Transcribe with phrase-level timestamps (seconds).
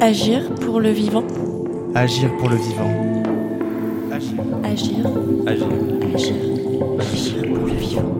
[0.00, 1.24] Agir pour le vivant.
[1.94, 2.90] Agir pour le vivant.
[4.12, 4.40] Agir.
[4.64, 5.66] Agir.
[6.14, 6.34] Agir.
[6.98, 8.12] Agir pour le vivant.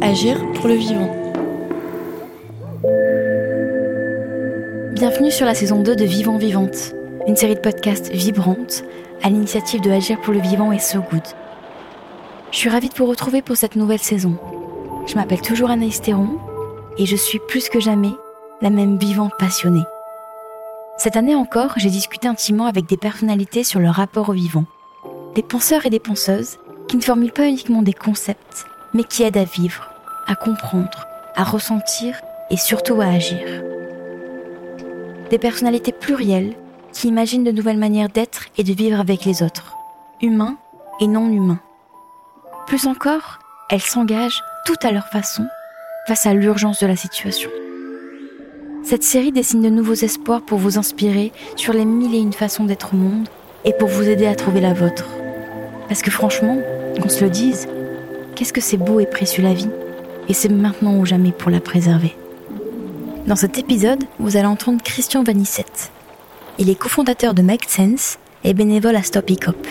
[0.00, 1.10] Agir pour le vivant.
[4.92, 6.94] Bienvenue sur la saison 2 de Vivant Vivante,
[7.26, 8.84] une série de podcasts vibrantes
[9.22, 11.22] à l'initiative de Agir pour le vivant et So Good.
[12.52, 14.36] Je suis ravie de vous retrouver pour cette nouvelle saison.
[15.06, 16.38] Je m'appelle toujours Anaïs Théron
[16.98, 18.12] et je suis plus que jamais
[18.60, 19.84] la même vivante passionnée.
[20.98, 24.64] Cette année encore, j'ai discuté intimement avec des personnalités sur leur rapport au vivant.
[25.36, 26.58] Des penseurs et des penseuses
[26.88, 29.88] qui ne formulent pas uniquement des concepts, mais qui aident à vivre,
[30.26, 31.06] à comprendre,
[31.36, 32.20] à ressentir
[32.50, 33.62] et surtout à agir.
[35.30, 36.56] Des personnalités plurielles
[36.92, 39.76] qui imaginent de nouvelles manières d'être et de vivre avec les autres,
[40.20, 40.56] humains
[41.00, 41.60] et non humains.
[42.66, 43.38] Plus encore,
[43.70, 45.46] elles s'engagent tout à leur façon
[46.08, 47.50] face à l'urgence de la situation.
[48.82, 52.64] Cette série dessine de nouveaux espoirs pour vous inspirer sur les mille et une façons
[52.64, 53.28] d'être au monde
[53.66, 55.06] et pour vous aider à trouver la vôtre.
[55.86, 56.62] Parce que franchement,
[57.02, 57.68] qu'on se le dise,
[58.34, 59.68] qu'est-ce que c'est beau et précieux la vie
[60.30, 62.16] Et c'est maintenant ou jamais pour la préserver.
[63.26, 65.92] Dans cet épisode, vous allez entendre Christian Vanissette.
[66.58, 69.66] Il est cofondateur de Make Sense et bénévole à Stop Hiccup.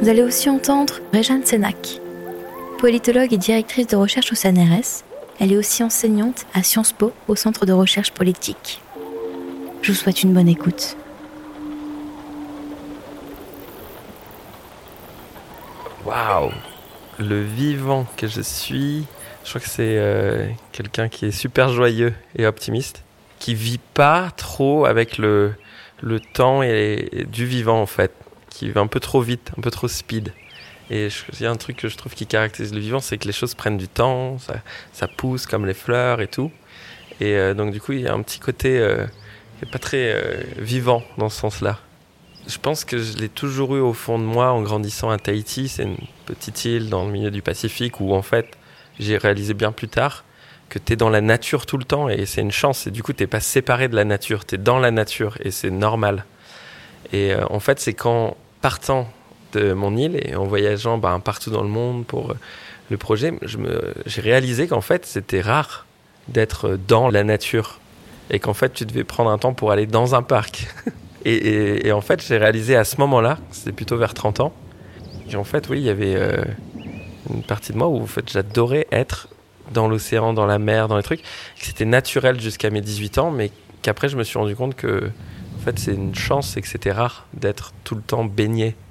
[0.00, 2.00] Vous allez aussi entendre Réjeanne Sénac,
[2.78, 5.04] politologue et directrice de recherche au CNRS
[5.40, 8.80] elle est aussi enseignante à Sciences Po au Centre de recherche politique.
[9.80, 10.96] Je vous souhaite une bonne écoute.
[16.04, 16.50] Waouh
[17.18, 19.06] Le vivant que je suis,
[19.44, 23.02] je crois que c'est euh, quelqu'un qui est super joyeux et optimiste,
[23.38, 25.54] qui vit pas trop avec le,
[26.02, 28.12] le temps et, du vivant en fait,
[28.50, 30.34] qui va un peu trop vite, un peu trop speed.
[30.90, 33.26] Et il y a un truc que je trouve qui caractérise le vivant, c'est que
[33.26, 34.38] les choses prennent du temps,
[34.92, 36.50] ça, pousse comme les fleurs et tout.
[37.20, 39.06] Et euh, donc du coup, il y a un petit côté euh,
[39.70, 41.78] pas très euh, vivant dans ce sens-là.
[42.48, 45.68] Je pense que je l'ai toujours eu au fond de moi en grandissant à Tahiti.
[45.68, 48.58] C'est une petite île dans le milieu du Pacifique où en fait,
[48.98, 50.24] j'ai réalisé bien plus tard
[50.70, 52.88] que tu es dans la nature tout le temps et c'est une chance.
[52.88, 55.52] Et du coup, tu pas séparé de la nature, tu es dans la nature et
[55.52, 56.24] c'est normal.
[57.12, 59.08] Et en fait, c'est quand partant
[59.52, 62.34] de mon île et en voyageant ben, partout dans le monde pour euh,
[62.90, 63.32] le projet,
[64.06, 65.86] j'ai réalisé qu'en fait, c'était rare
[66.28, 67.78] d'être dans la nature
[68.30, 70.66] et qu'en fait, tu devais prendre un temps pour aller dans un parc.
[71.24, 74.52] et, en fait, j'ai réalisé à ce moment-là, c'était plutôt vers 30 ans,
[75.30, 76.42] qu'en fait, oui, il y avait euh,
[77.32, 79.28] une partie de moi où en fait, j'adorais être
[79.72, 83.30] dans l'océan, dans la mer, dans les trucs, que c'était naturel jusqu'à mes 18 ans,
[83.30, 85.10] mais qu'après, je me suis rendu compte que
[85.56, 88.89] en fait, c'est une chance et que c'était rare d'être tout le temps baigné euh,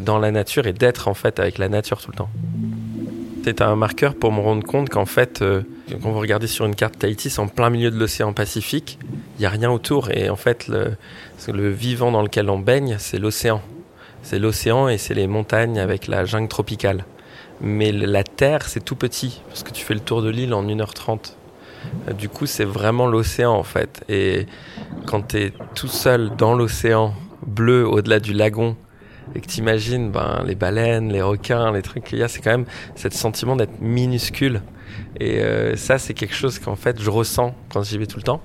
[0.00, 2.30] dans la nature et d'être en fait avec la nature tout le temps.
[3.46, 5.62] C'est un marqueur pour me rendre compte qu'en fait, euh,
[6.02, 9.42] quand vous regardez sur une carte Tahiti, c'est en plein milieu de l'océan Pacifique, il
[9.42, 10.96] n'y a rien autour et en fait, le,
[11.52, 13.62] le vivant dans lequel on baigne, c'est l'océan.
[14.24, 17.04] C'est l'océan et c'est les montagnes avec la jungle tropicale.
[17.60, 20.64] Mais la terre, c'est tout petit, parce que tu fais le tour de l'île en
[20.64, 21.34] 1h30.
[22.08, 24.02] Euh, du coup, c'est vraiment l'océan en fait.
[24.08, 24.46] Et
[25.06, 27.14] quand tu es tout seul dans l'océan
[27.46, 28.74] bleu au-delà du lagon,
[29.34, 32.40] et que tu imagines ben, les baleines, les requins, les trucs qu'il y a, c'est
[32.40, 34.62] quand même ce sentiment d'être minuscule.
[35.18, 38.22] Et euh, ça, c'est quelque chose qu'en fait, je ressens quand j'y vais tout le
[38.22, 38.40] temps.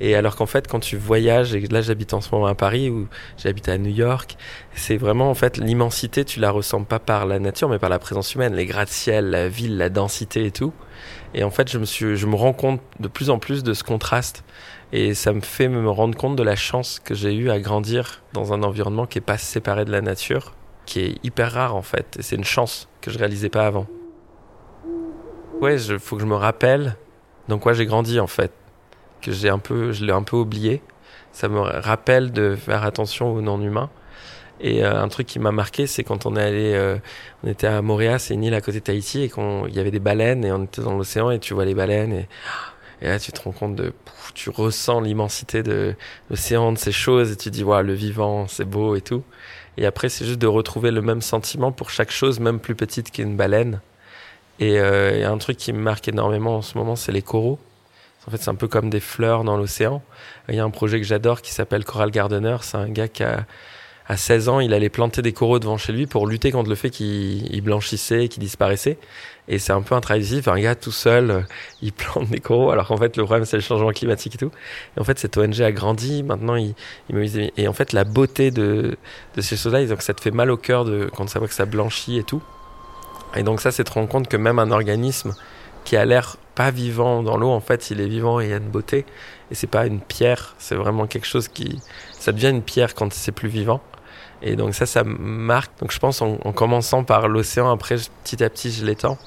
[0.00, 2.90] Et alors qu'en fait, quand tu voyages, et là j'habite en ce moment à Paris
[2.90, 4.36] ou j'habite à New York,
[4.74, 7.98] c'est vraiment en fait l'immensité, tu la ressens pas par la nature, mais par la
[7.98, 10.72] présence humaine, les gratte-ciel, la ville, la densité et tout.
[11.34, 13.74] Et en fait, je me, suis, je me rends compte de plus en plus de
[13.74, 14.44] ce contraste
[14.92, 18.22] et ça me fait me rendre compte de la chance que j'ai eue à grandir
[18.32, 20.54] dans un environnement qui est pas séparé de la nature,
[20.86, 22.16] qui est hyper rare en fait.
[22.18, 23.86] Et c'est une chance que je réalisais pas avant.
[25.60, 26.96] Ouais, il faut que je me rappelle
[27.48, 28.52] dans quoi j'ai grandi en fait,
[29.24, 30.82] que j'ai un peu, je l'ai un peu oublié.
[31.32, 33.90] Ça me rappelle de faire attention aux non-humains.
[34.60, 36.96] Et euh, un truc qui m'a marqué, c'est quand on est allé, euh,
[37.42, 39.90] on était à Moréa, c'est une île à côté de Tahiti, et qu'il y avait
[39.90, 42.26] des baleines, et on était dans l'océan, et tu vois les baleines,
[43.02, 43.92] et là, tu te rends compte de,
[44.34, 45.94] tu ressens l'immensité de
[46.30, 49.24] l'océan, de ces choses, et tu dis, ouais, le vivant, c'est beau et tout.
[49.76, 53.10] Et après, c'est juste de retrouver le même sentiment pour chaque chose, même plus petite
[53.10, 53.80] qu'une baleine.
[54.60, 57.58] Et euh, un truc qui me marque énormément en ce moment, c'est les coraux.
[58.26, 60.02] En fait, c'est un peu comme des fleurs dans l'océan.
[60.48, 62.56] Il y a un projet que j'adore qui s'appelle Coral Gardener.
[62.62, 63.44] C'est un gars qui a,
[64.06, 66.74] à 16 ans, il allait planter des coraux devant chez lui pour lutter contre le
[66.74, 68.98] fait qu'il blanchissait, qu'il disparaissait.
[69.48, 71.46] Et c'est un peu intrusif, un gars tout seul,
[71.82, 74.50] il plante des coraux, alors qu'en fait le problème c'est le changement climatique et tout.
[74.96, 76.74] Et en fait cette ONG a grandi, maintenant il,
[77.08, 77.24] il me
[77.58, 78.96] et en fait la beauté de,
[79.36, 81.54] de ces choses-là, donc ça te fait mal au cœur de, quand ça voit que
[81.54, 82.42] ça blanchit et tout.
[83.36, 85.34] Et donc ça c'est te rendre compte que même un organisme
[85.84, 88.52] qui a l'air pas vivant dans l'eau, en fait, il est vivant et il y
[88.52, 89.04] a une beauté.
[89.50, 91.80] Et c'est pas une pierre, c'est vraiment quelque chose qui.
[92.18, 93.80] Ça devient une pierre quand c'est plus vivant.
[94.42, 95.78] Et donc ça, ça marque.
[95.80, 99.18] Donc je pense en, commençant par l'océan, après petit à petit, je l'étends.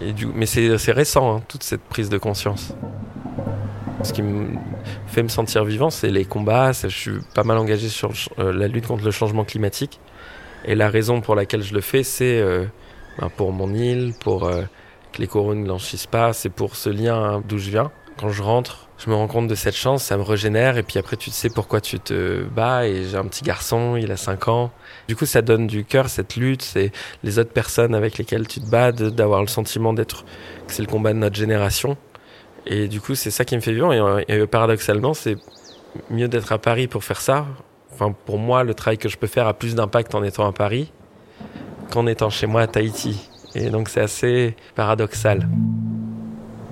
[0.00, 2.74] Et du, mais c'est récent, hein, toute cette prise de conscience.
[4.02, 4.56] Ce qui me
[5.06, 6.72] fait me sentir vivant, c'est les combats.
[6.72, 10.00] je suis pas mal engagé sur euh, la lutte contre le changement climatique.
[10.64, 12.64] Et la raison pour laquelle je le fais, c'est euh,
[13.18, 14.62] ben, pour mon île, pour euh,
[15.18, 17.90] les coraux ne blanchissent pas, c'est pour ce lien d'où je viens.
[18.18, 20.98] Quand je rentre, je me rends compte de cette chance, ça me régénère, et puis
[20.98, 24.48] après tu sais pourquoi tu te bats, et j'ai un petit garçon, il a 5
[24.48, 24.70] ans.
[25.06, 26.92] Du coup, ça donne du cœur, cette lutte, c'est
[27.22, 30.24] les autres personnes avec lesquelles tu te bats, d'avoir le sentiment d'être,
[30.66, 31.96] que c'est le combat de notre génération.
[32.66, 35.36] Et du coup, c'est ça qui me fait vivre, et, et paradoxalement, c'est
[36.10, 37.46] mieux d'être à Paris pour faire ça.
[37.92, 40.52] Enfin, pour moi, le travail que je peux faire a plus d'impact en étant à
[40.52, 40.90] Paris
[41.90, 43.28] qu'en étant chez moi à Tahiti.
[43.56, 45.48] Et donc, c'est assez paradoxal.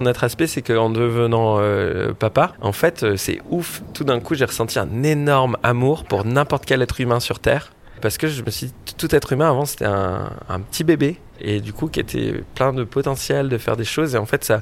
[0.01, 3.83] Notre aspect, c'est qu'en devenant euh, papa, en fait, euh, c'est ouf.
[3.95, 7.73] Tout d'un coup, j'ai ressenti un énorme amour pour n'importe quel être humain sur Terre.
[8.03, 11.19] Parce que je me suis dit, tout être humain avant, c'était un, petit bébé.
[11.41, 14.15] Et du coup, qui était plein de potentiel de faire des choses.
[14.15, 14.53] Et en fait,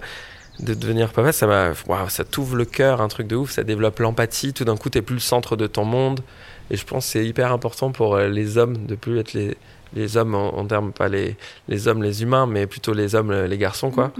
[0.60, 1.72] de devenir papa, ça m'a,
[2.08, 3.50] ça t'ouvre le cœur, un truc de ouf.
[3.50, 4.52] Ça développe l'empathie.
[4.52, 6.20] Tout d'un coup, t'es plus le centre de ton monde.
[6.70, 9.56] Et je pense que c'est hyper important pour euh, les hommes de plus être les,
[9.94, 11.36] les hommes en, termes pas les,
[11.68, 14.12] les hommes les humains mais plutôt les hommes les garçons quoi.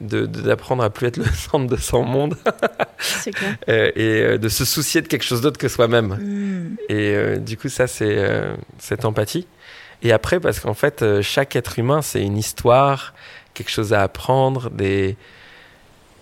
[0.00, 2.36] De d'apprendre à plus être le centre de son monde.
[3.24, 3.56] Clair.
[3.68, 6.16] Euh, et euh, de se soucier de quelque chose d'autre que soi-même.
[6.20, 6.76] Mm.
[6.88, 8.18] et euh, du coup ça c'est
[8.78, 9.46] cette empathie.
[10.02, 13.14] Et après parce qu'en fait chaque être humain c'est une histoire
[13.54, 15.16] quelque chose à apprendre des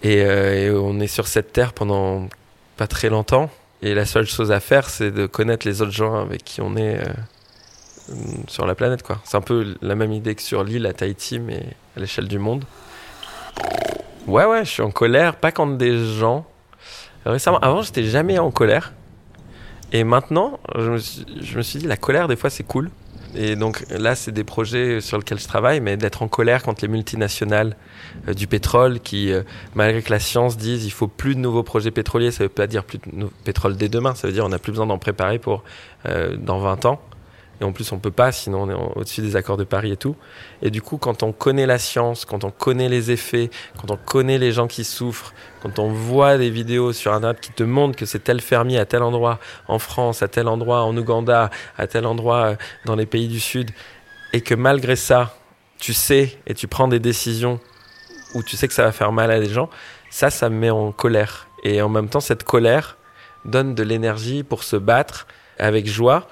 [0.02, 2.28] et, et on est sur cette terre pendant
[2.76, 3.50] pas très longtemps.
[3.82, 6.76] Et la seule chose à faire c'est de connaître les autres gens avec qui on
[6.76, 7.00] est
[8.48, 9.02] sur la planète.
[9.02, 9.20] quoi.
[9.24, 11.64] C'est un peu la même idée que sur l'île à Tahiti, mais
[11.96, 12.64] à l'échelle du monde.
[14.26, 16.46] Ouais, ouais, je suis en colère, pas contre des gens.
[17.26, 18.92] Récemment, avant, j'étais jamais en colère.
[19.92, 22.90] Et maintenant, je me, suis, je me suis dit, la colère, des fois, c'est cool.
[23.34, 26.82] Et donc là, c'est des projets sur lesquels je travaille, mais d'être en colère contre
[26.82, 27.76] les multinationales
[28.28, 29.42] euh, du pétrole qui, euh,
[29.74, 32.66] malgré que la science dise il faut plus de nouveaux projets pétroliers, ça veut pas
[32.66, 35.38] dire plus de pétrole dès demain, ça veut dire on n'a plus besoin d'en préparer
[35.38, 35.64] pour
[36.06, 37.00] euh, dans 20 ans.
[37.62, 39.96] Et en plus, on peut pas, sinon on est au-dessus des accords de Paris et
[39.96, 40.16] tout.
[40.62, 43.50] Et du coup, quand on connaît la science, quand on connaît les effets,
[43.80, 45.32] quand on connaît les gens qui souffrent,
[45.62, 48.84] quand on voit des vidéos sur app qui te montrent que c'est tel fermier à
[48.84, 49.38] tel endroit
[49.68, 53.38] en France, à tel endroit en Ouganda, à tel endroit euh, dans les pays du
[53.38, 53.70] Sud,
[54.32, 55.36] et que malgré ça,
[55.78, 57.60] tu sais et tu prends des décisions
[58.34, 59.70] où tu sais que ça va faire mal à des gens,
[60.10, 61.46] ça, ça me met en colère.
[61.62, 62.96] Et en même temps, cette colère
[63.44, 65.28] donne de l'énergie pour se battre
[65.60, 66.26] avec joie.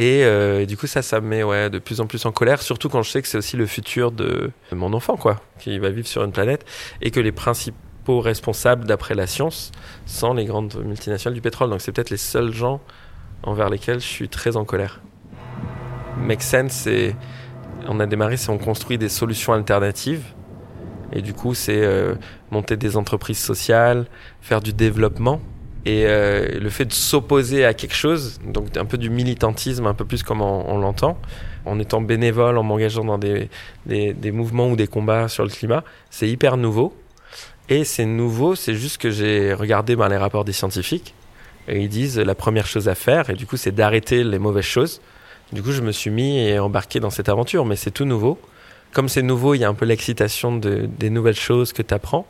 [0.00, 2.62] Euh, et du coup, ça, ça me met ouais, de plus en plus en colère,
[2.62, 5.90] surtout quand je sais que c'est aussi le futur de mon enfant, quoi, qui va
[5.90, 6.64] vivre sur une planète,
[7.00, 9.72] et que les principaux responsables, d'après la science,
[10.04, 11.70] sont les grandes multinationales du pétrole.
[11.70, 12.80] Donc c'est peut-être les seuls gens
[13.42, 15.00] envers lesquels je suis très en colère.
[16.18, 17.16] Make Sense, c'est...
[17.88, 20.24] On a démarré, c'est on construit des solutions alternatives.
[21.12, 22.16] Et du coup, c'est euh,
[22.50, 24.06] monter des entreprises sociales,
[24.40, 25.40] faire du développement
[25.86, 29.94] et euh, le fait de s'opposer à quelque chose, donc un peu du militantisme, un
[29.94, 31.16] peu plus comme on, l'entend,
[31.64, 33.48] en étant bénévole, en m'engageant dans des,
[33.86, 36.92] des, mouvements ou des combats sur le climat, c'est hyper nouveau.
[37.68, 41.14] Et c'est nouveau, c'est juste que j'ai regardé ben, les rapports des scientifiques,
[41.68, 44.64] et ils disent la première chose à faire, et du coup c'est d'arrêter les mauvaises
[44.64, 45.00] choses.
[45.52, 48.40] Du coup je me suis mis et embarqué dans cette aventure, mais c'est tout nouveau.
[48.92, 51.94] Comme c'est nouveau, il y a un peu l'excitation de, des nouvelles choses que tu
[51.94, 52.26] apprends.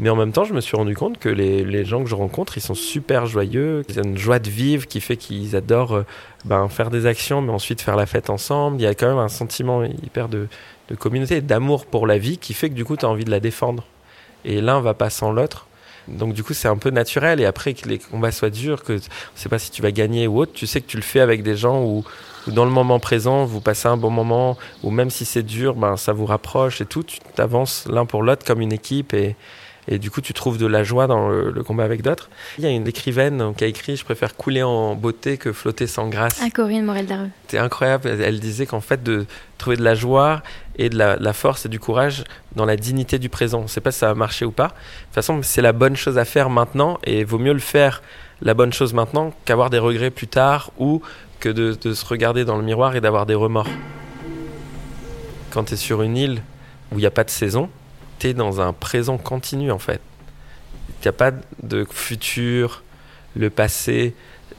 [0.00, 2.14] Mais en même temps, je me suis rendu compte que les, les, gens que je
[2.14, 3.84] rencontre, ils sont super joyeux.
[3.88, 6.06] Ils ont une joie de vivre qui fait qu'ils adorent euh,
[6.44, 8.80] ben, faire des actions, mais ensuite faire la fête ensemble.
[8.80, 10.48] Il y a quand même un sentiment hyper de,
[10.88, 13.30] de communauté, d'amour pour la vie qui fait que du coup, tu as envie de
[13.30, 13.84] la défendre.
[14.44, 15.66] Et l'un va pas sans l'autre.
[16.08, 17.40] Donc du coup, c'est un peu naturel.
[17.40, 18.98] Et après que les combats soient durs, que ne
[19.34, 21.42] sais pas si tu vas gagner ou autre, tu sais que tu le fais avec
[21.42, 22.04] des gens où,
[22.48, 25.96] dans le moment présent, vous passez un bon moment, ou même si c'est dur, ben,
[25.96, 27.04] ça vous rapproche et tout.
[27.04, 29.14] Tu avances l'un pour l'autre comme une équipe
[29.88, 32.30] et du coup, tu trouves de la joie dans le, combat avec d'autres.
[32.58, 35.86] Il y a une écrivaine qui a écrit Je préfère couler en beauté que flotter
[35.86, 36.40] sans grâce.
[36.42, 37.30] Ah, Corinne Morel Dareux.
[37.48, 38.08] C'est incroyable.
[38.08, 39.26] Elle disait qu'en fait, de
[39.58, 40.42] trouver de la joie
[40.76, 42.24] et de la, force et du courage
[42.54, 43.60] dans la dignité du présent.
[43.60, 44.68] On ne sait pas si ça va marcher ou pas.
[44.68, 48.02] De toute façon, c'est la bonne chose à faire maintenant et vaut mieux le faire
[48.40, 51.00] la bonne chose maintenant qu'avoir des regrets plus tard ou
[51.40, 53.68] que de, de se regarder dans le miroir et d'avoir des remords.
[55.50, 56.42] Quand tu es sur une île
[56.92, 57.68] où il n'y a pas de saison,
[58.30, 60.00] dans un présent continu en fait.
[60.88, 62.82] Il n'y a pas de futur,
[63.34, 64.14] le passé.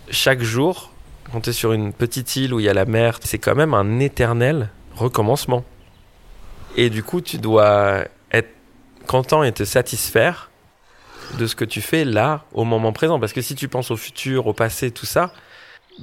[0.10, 0.92] Chaque jour,
[1.32, 3.56] quand tu es sur une petite île où il y a la mer, c'est quand
[3.56, 5.64] même un éternel recommencement.
[6.76, 8.50] Et du coup, tu dois être
[9.08, 10.50] content et te satisfaire
[11.38, 13.20] de ce que tu fais là, au moment présent.
[13.20, 15.32] Parce que si tu penses au futur, au passé, tout ça,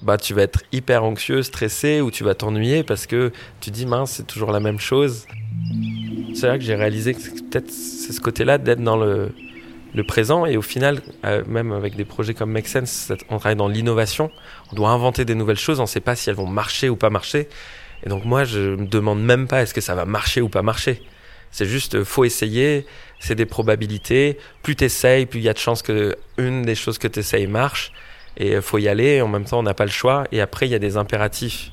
[0.03, 3.87] bah tu vas être hyper anxieux, stressé, ou tu vas t'ennuyer parce que tu dis
[3.87, 5.27] mince, c'est toujours la même chose.
[6.35, 9.33] C'est là que j'ai réalisé que peut-être c'est ce côté-là d'être dans le,
[10.07, 13.69] présent et au final, euh, même avec des projets comme Make Sense, on travaille dans
[13.69, 14.31] l'innovation,
[14.73, 16.97] on doit inventer des nouvelles choses, on ne sait pas si elles vont marcher ou
[16.97, 17.49] pas marcher.
[18.05, 20.63] Et donc moi, je me demande même pas est-ce que ça va marcher ou pas
[20.63, 21.03] marcher.
[21.51, 22.87] C'est juste, euh, faut essayer,
[23.19, 24.39] c'est des probabilités.
[24.63, 27.21] Plus tu essayes, plus il y a de chances que une des choses que tu
[27.21, 27.93] essayes marche.
[28.37, 30.25] Et euh, faut y aller, en même temps, on n'a pas le choix.
[30.33, 31.73] Et après, il y a des impératifs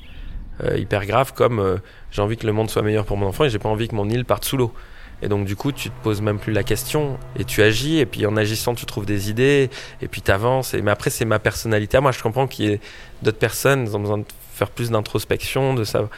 [0.76, 3.58] hyper graves comme j'ai envie que le monde soit meilleur pour mon enfant et j'ai
[3.58, 4.72] pas envie que mon île parte sous l'eau.
[5.22, 7.98] Et donc du coup, tu te poses même plus la question et tu agis.
[7.98, 10.74] Et puis en agissant, tu trouves des idées et puis tu avances.
[10.74, 11.98] Et, mais après, c'est ma personnalité.
[12.00, 12.80] Moi, je comprends qu'il y ait
[13.22, 16.08] d'autres personnes qui ont besoin de faire plus d'introspection, de ça.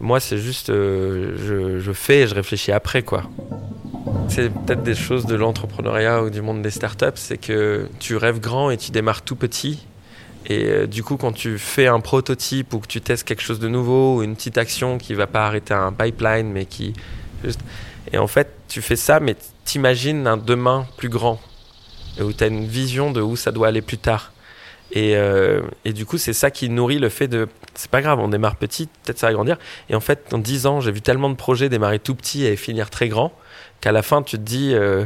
[0.00, 3.24] Moi, c'est juste, euh, je, je, fais et je réfléchis après, quoi.
[4.28, 8.40] C'est peut-être des choses de l'entrepreneuriat ou du monde des startups, c'est que tu rêves
[8.40, 9.86] grand et tu démarres tout petit.
[10.46, 13.58] Et euh, du coup, quand tu fais un prototype ou que tu testes quelque chose
[13.60, 16.94] de nouveau ou une petite action qui va pas arrêter un pipeline, mais qui
[18.12, 21.40] et en fait, tu fais ça, mais t'imagines un demain plus grand,
[22.20, 24.32] où tu as une vision de où ça doit aller plus tard.
[24.92, 27.48] Et, euh, et du coup, c'est ça qui nourrit le fait de.
[27.74, 29.56] C'est pas grave, on démarre petit, peut-être ça va grandir.
[29.88, 32.56] Et en fait, en 10 ans, j'ai vu tellement de projets démarrer tout petit et
[32.56, 33.32] finir très grand,
[33.80, 34.74] qu'à la fin, tu te dis.
[34.74, 35.04] Euh,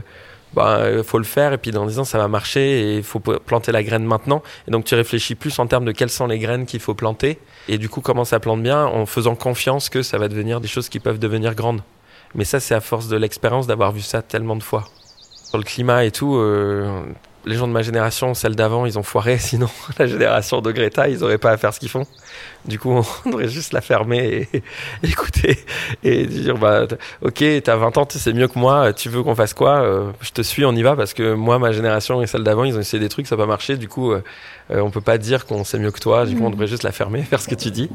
[0.54, 1.52] bah, faut le faire.
[1.52, 4.42] Et puis dans 10 ans ça va marcher et il faut planter la graine maintenant.
[4.68, 7.38] Et donc tu réfléchis plus en termes de quelles sont les graines qu'il faut planter.
[7.68, 8.84] Et du coup comment ça plante bien?
[8.86, 11.82] En faisant confiance que ça va devenir des choses qui peuvent devenir grandes.
[12.34, 14.84] Mais ça, c'est à force de l'expérience d'avoir vu ça tellement de fois.
[15.54, 17.04] Sur le climat et tout, euh,
[17.46, 19.38] les gens de ma génération, celle d'avant, ils ont foiré.
[19.38, 19.68] Sinon,
[20.00, 22.08] la génération de Greta, ils n'auraient pas à faire ce qu'ils font.
[22.64, 22.90] Du coup,
[23.24, 24.62] on devrait juste la fermer et,
[25.08, 25.64] écouter
[26.02, 26.88] et dire bah,
[27.22, 30.10] Ok, t'as 20 ans, tu sais mieux que moi, tu veux qu'on fasse quoi euh,
[30.22, 32.76] Je te suis, on y va parce que moi, ma génération et celle d'avant, ils
[32.76, 33.76] ont essayé des trucs, ça n'a pas marché.
[33.76, 34.22] Du coup, euh,
[34.70, 36.26] on peut pas dire qu'on sait mieux que toi.
[36.26, 36.52] Du coup, on mm.
[36.54, 37.88] devrait juste la fermer, faire ce que tu dis.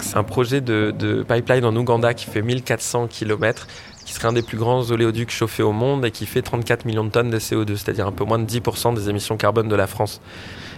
[0.00, 3.66] C'est un projet de, pipeline en Ouganda qui fait 1400 km,
[4.06, 7.04] qui serait un des plus grands oléoducs chauffés au monde et qui fait 34 millions
[7.04, 9.88] de tonnes de CO2, c'est-à-dire un peu moins de 10% des émissions carbone de la
[9.88, 10.20] France.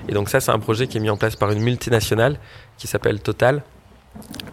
[0.09, 2.41] Et donc ça, c'est un projet qui est mis en place par une multinationale
[2.79, 3.63] qui s'appelle Total.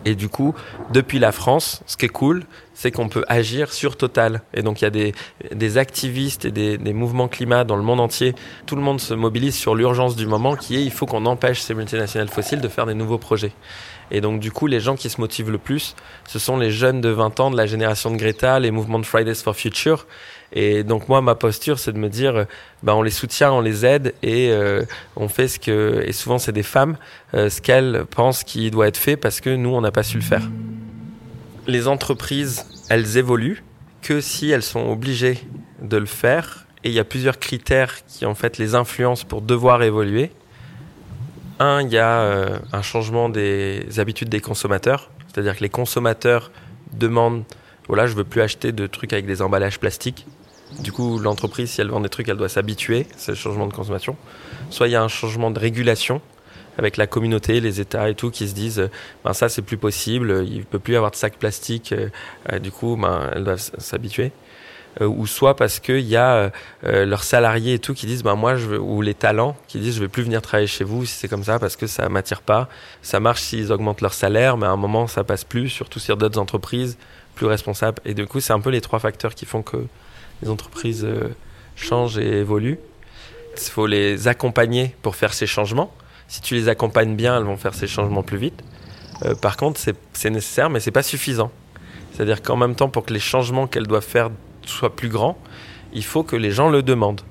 [0.04, 0.54] Et du coup,
[0.92, 4.42] depuis la France, ce qui est cool, c'est qu'on peut agir sur Total.
[4.54, 5.14] Et donc, il y a
[5.56, 8.36] des, activistes et des, des, mouvements climat dans le monde entier.
[8.66, 11.62] Tout le monde se mobilise sur l'urgence du moment qui est il faut qu'on empêche
[11.62, 13.54] ces multinationales fossiles de faire des nouveaux projets.
[14.12, 15.96] Et donc, du coup, les gens qui se motivent le plus,
[16.28, 19.06] ce sont les jeunes de 20 ans de la génération de Greta, les mouvements de
[19.06, 20.06] Fridays for Future.
[20.54, 22.46] Et donc, moi, ma posture, c'est de me dire,
[22.84, 24.84] ben, on les soutient, on les aide et euh,
[25.16, 26.98] on fait ce que, et souvent, c'est des femmes,
[27.34, 30.18] euh, ce qu'elles pensent qui doit être fait parce que nous, on n'a pas su
[30.18, 30.44] le faire.
[31.68, 33.64] Les entreprises, elles évoluent
[34.02, 35.40] que si elles sont obligées
[35.82, 36.68] de le faire.
[36.84, 40.32] Et il y a plusieurs critères qui, en fait, les influencent pour devoir évoluer.
[41.60, 45.10] Un, il y a euh, un changement des habitudes des consommateurs.
[45.28, 46.52] C'est-à-dire que les consommateurs
[46.94, 47.44] demandent
[47.88, 50.26] voilà, je veux plus acheter de trucs avec des emballages plastiques.
[50.80, 53.74] Du coup, l'entreprise, si elle vend des trucs, elle doit s'habituer, c'est le changement de
[53.74, 54.18] consommation.
[54.72, 56.22] Soit il y a un changement de régulation
[56.78, 58.90] avec la communauté, les États et tout, qui se disent,
[59.24, 62.60] ben ça c'est plus possible, il ne peut plus y avoir de sacs plastiques, euh,
[62.60, 64.32] du coup, ben, elles doivent s'habituer.
[65.02, 66.52] Euh, ou soit parce qu'il y a
[66.86, 69.80] euh, leurs salariés et tout qui disent bah moi je veux, ou les talents qui
[69.80, 72.08] disent je vais plus venir travailler chez vous si c'est comme ça parce que ça
[72.08, 72.70] m'attire pas.
[73.02, 76.16] Ça marche s'ils augmentent leur salaire mais à un moment ça passe plus surtout sur
[76.16, 76.98] d'autres entreprises
[77.36, 78.02] plus responsables.
[78.06, 79.86] Et du coup c'est un peu les trois facteurs qui font que
[80.42, 81.36] les entreprises euh,
[81.76, 82.80] changent et évoluent.
[83.58, 85.94] Il faut les accompagner pour faire ces changements.
[86.30, 88.64] Si tu les accompagnes bien elles vont faire ces changements plus vite.
[89.42, 89.80] Par contre
[90.14, 91.52] c'est nécessaire mais c'est pas suffisant.
[92.14, 94.30] C'est-à-dire qu'en même temps pour que les changements qu'elles doivent faire
[94.70, 95.38] soit plus grand,
[95.94, 97.22] il faut que les gens le demandent.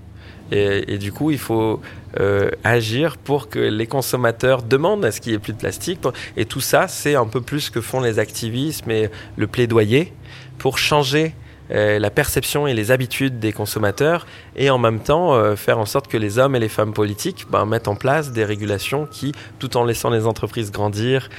[0.52, 1.80] Et, du coup, il faut
[2.20, 6.00] euh, agir pour que les consommateurs demandent à ce qu'il n'y ait plus de plastique.
[6.36, 10.12] Et tout ça, c'est un peu plus que font les activismes et le plaidoyer
[10.58, 11.34] pour changer
[11.70, 15.86] euh, la perception et les habitudes des consommateurs et en même temps euh, faire en
[15.86, 19.32] sorte que les hommes et les femmes politiques ben, mettent en place des régulations qui,
[19.58, 21.30] tout en laissant les entreprises grandir,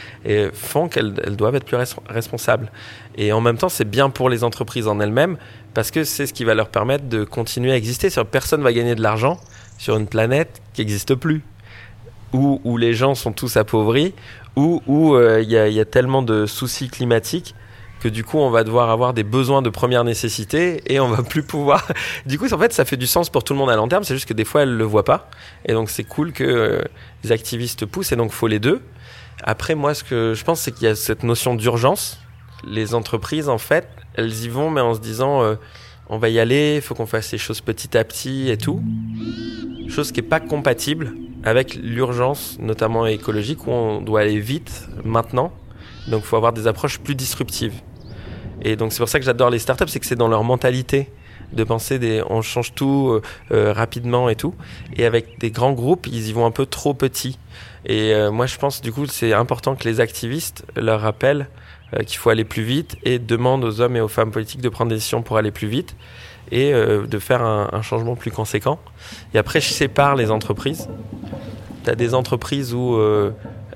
[0.54, 1.78] font qu'elles doivent être plus
[2.10, 2.72] responsables.
[3.18, 5.38] Et en même temps, c'est bien pour les entreprises en elles-mêmes
[5.76, 8.10] parce que c'est ce qui va leur permettre de continuer à exister.
[8.32, 9.40] Personne va gagner de l'argent
[9.78, 11.44] sur une planète qui n'existe plus,
[12.34, 14.16] où, où, les gens sont tous appauvris,
[14.56, 14.82] où
[15.16, 17.54] euh, il y, y, a tellement de soucis climatiques
[18.00, 21.24] que du coup on va devoir avoir des besoins de première nécessité et on va
[21.24, 21.88] plus pouvoir.
[22.26, 24.04] Du coup, en fait, ça fait du sens pour tout le monde à long terme.
[24.04, 25.30] C'est juste que des fois elles le voient pas,
[25.66, 26.82] et donc c'est cool que euh,
[27.24, 28.82] les activistes poussent, et donc faut les deux.
[29.44, 32.20] Après, moi, ce que je pense, c'est qu'il y a cette notion d'urgence.
[32.66, 35.56] Les entreprises, en fait, elles y vont, mais en se disant, euh,
[36.10, 38.82] on va y aller, il faut qu'on fasse les choses petit à petit et tout.
[39.88, 45.52] Chose qui n'est pas compatible avec l'urgence, notamment écologique, où on doit aller vite maintenant.
[46.08, 47.76] Donc il faut avoir des approches plus disruptives.
[48.62, 51.12] Et donc c'est pour ça que j'adore les startups, c'est que c'est dans leur mentalité
[51.54, 54.56] de penser on change tout euh, euh, rapidement et tout.
[54.96, 57.38] Et avec des grands groupes, ils y vont un peu trop petits.
[57.86, 61.48] Et moi, je pense du coup, c'est important que les activistes leur rappellent
[62.06, 64.90] qu'il faut aller plus vite et demandent aux hommes et aux femmes politiques de prendre
[64.90, 65.96] des décisions pour aller plus vite
[66.52, 68.80] et de faire un, changement plus conséquent.
[69.34, 70.90] Et après, je sépare les entreprises.
[71.84, 73.00] Tu as des entreprises où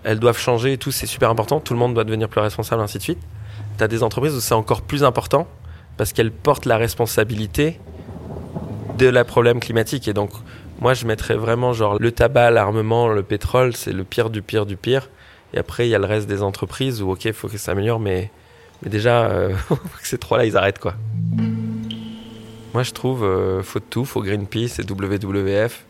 [0.03, 1.59] elles doivent changer et tout, c'est super important.
[1.59, 3.19] Tout le monde doit devenir plus responsable, ainsi de suite.
[3.77, 5.47] Tu as des entreprises où c'est encore plus important
[5.97, 7.79] parce qu'elle porte la responsabilité
[8.97, 10.07] de la problème climatique.
[10.07, 10.31] Et donc,
[10.79, 14.65] moi, je mettrais vraiment genre le tabac, l'armement, le pétrole, c'est le pire du pire
[14.65, 15.09] du pire.
[15.53, 17.65] Et après, il y a le reste des entreprises où, ok, il faut que ça
[17.65, 18.31] s'améliore, mais,
[18.83, 19.53] mais déjà, euh,
[20.03, 20.95] ces trois-là, ils arrêtent quoi.
[22.73, 24.05] Moi, je trouve, euh, faut de tout.
[24.05, 25.85] Faut Greenpeace et WWF.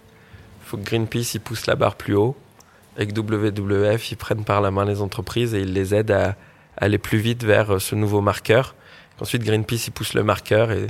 [0.63, 2.35] Faut que Greenpeace, ils pousse la barre plus haut.
[2.97, 6.35] Et que WWF, ils prennent par la main les entreprises et ils les aident à
[6.77, 8.75] aller plus vite vers euh, ce nouveau marqueur
[9.21, 10.87] Ensuite, Greenpeace, il pousse le marqueur et,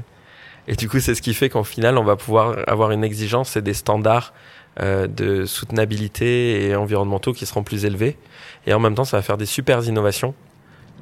[0.67, 3.55] et du coup, c'est ce qui fait qu'en final, on va pouvoir avoir une exigence
[3.57, 4.33] et des standards
[4.79, 8.17] euh, de soutenabilité et environnementaux qui seront plus élevés.
[8.69, 10.35] Et en même temps, ça va faire des super innovations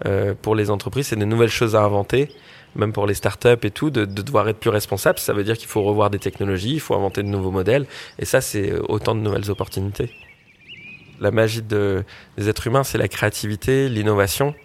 [0.05, 1.07] euh, pour les entreprises.
[1.07, 2.29] C'est des nouvelles choses à inventer,
[2.75, 5.19] même pour les startups et tout, de, de devoir être plus responsable.
[5.19, 7.85] Ça veut dire qu'il faut revoir des technologies, il faut inventer de nouveaux modèles.
[8.19, 10.09] Et ça, c'est autant de nouvelles opportunités.
[11.19, 12.05] La magie de,
[12.37, 14.55] des êtres humains, c'est la créativité, l'innovation.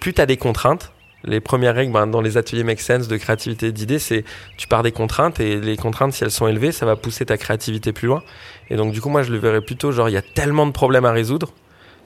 [0.00, 0.92] Plus tu as des contraintes,
[1.24, 4.24] les premières règles ben, dans les ateliers Make Sense de créativité d'idées, c'est
[4.56, 7.36] tu pars des contraintes et les contraintes, si elles sont élevées, ça va pousser ta
[7.36, 8.22] créativité plus loin.
[8.70, 10.72] Et donc, du coup, moi, je le verrais plutôt genre, il y a tellement de
[10.72, 11.52] problèmes à résoudre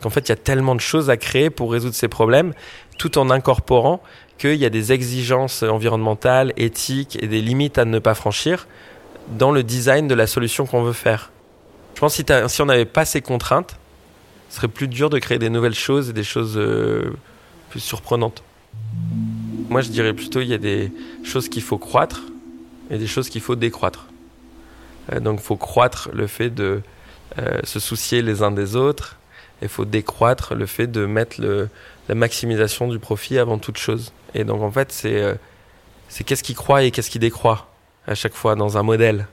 [0.04, 2.52] qu'en fait, il y a tellement de choses à créer pour résoudre ces problèmes,
[2.98, 4.02] tout en incorporant
[4.36, 8.66] qu'il y a des exigences environnementales, éthiques et des limites à ne pas franchir
[9.38, 11.32] dans le design de la solution qu'on veut faire.
[11.94, 13.76] Je pense que si, on n'avait pas ces contraintes,
[14.50, 17.14] ce serait plus dur de créer des nouvelles choses et des choses euh,
[17.70, 18.42] plus surprenantes.
[19.70, 22.24] Moi, je dirais plutôt il y a des choses qu'il faut croître
[22.90, 24.08] et des choses qu'il faut décroître.
[25.14, 26.82] Euh, donc, il faut croître le fait de
[27.38, 29.16] euh, se soucier les uns des autres
[29.64, 31.40] il faut décroître le fait de mettre
[32.08, 34.12] la maximisation du profit avant toute chose.
[34.34, 35.34] Et donc, en fait, c'est euh,
[36.24, 37.68] qu'est-ce qui croit et qu'est-ce qui décroît
[38.06, 39.26] à chaque fois dans un modèle.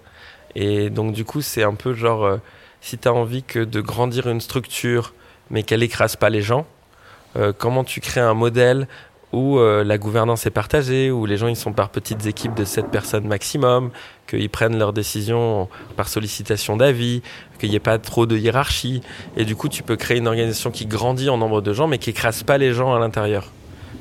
[0.56, 2.40] Et donc, du coup, c'est un peu genre,
[2.82, 5.14] si tu as envie que de grandir une structure
[5.50, 6.66] mais qu'elle écrase pas les gens,
[7.58, 8.88] comment tu crées un modèle
[9.34, 12.66] où euh, la gouvernance est partagée, où les gens ils sont par petites équipes de
[12.66, 13.92] 7 personnes maximum,
[14.28, 17.22] qu'ils prennent leurs décisions par sollicitation d'avis,
[17.62, 19.02] qu'il n'y ait pas trop de hiérarchie.
[19.38, 22.00] Et du coup, tu peux créer une organisation qui grandit en nombre de gens, mais
[22.00, 23.52] qui écrase pas les gens à l'intérieur.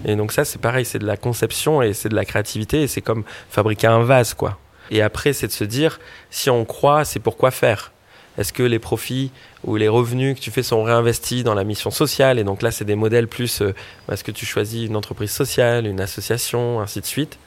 [0.04, 2.86] Et donc ça, c'est pareil, c'est de la conception et c'est de la créativité, et
[2.88, 4.58] c'est comme fabriquer un vase, quoi.
[4.90, 7.92] Et après, c'est de se dire, si on croit, c'est pourquoi faire?
[8.38, 9.30] Est-ce que les profits
[9.64, 12.38] ou les revenus que tu fais sont réinvestis dans la mission sociale?
[12.38, 13.74] Et donc là, c'est des modèles plus, euh,
[14.10, 17.38] est-ce que tu choisis une entreprise sociale, une association, ainsi de suite?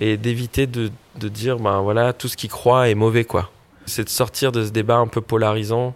[0.00, 3.50] Et d'éviter de, de, dire, ben voilà, tout ce qui croit est mauvais, quoi.
[3.86, 5.94] C'est de sortir de ce débat un peu polarisant,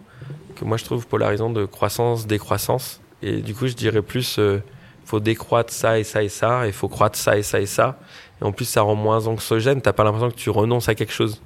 [0.54, 3.00] que moi je trouve polarisant de croissance, décroissance.
[3.22, 4.62] Et du coup, je dirais plus, euh,
[5.04, 7.98] faut décroître ça et ça et ça, et faut croître ça et ça et ça.
[8.40, 11.12] Et en plus, ça rend moins anxiogène, t'as pas l'impression que tu renonces à quelque
[11.12, 11.40] chose.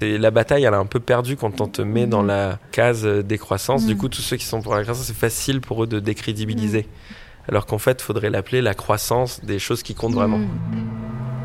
[0.00, 3.04] Et la bataille, elle est un peu perdue quand on te met dans la case
[3.04, 3.86] décroissance.
[3.86, 3.98] Du mm.
[3.98, 6.82] coup, tous ceux qui sont pour la croissance, c'est facile pour eux de décrédibiliser.
[6.82, 7.14] Mm.
[7.48, 10.40] Alors qu'en fait, il faudrait l'appeler la croissance des choses qui comptent vraiment.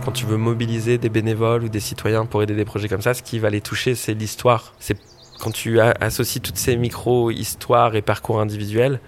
[0.05, 3.15] Quand tu veux mobiliser des bénévoles ou des citoyens pour aider des projets comme ça,
[3.15, 4.73] ce qui va les toucher, c'est l'histoire.
[4.79, 4.97] C'est
[5.39, 8.99] quand tu associes toutes ces micro-histoires et parcours individuels,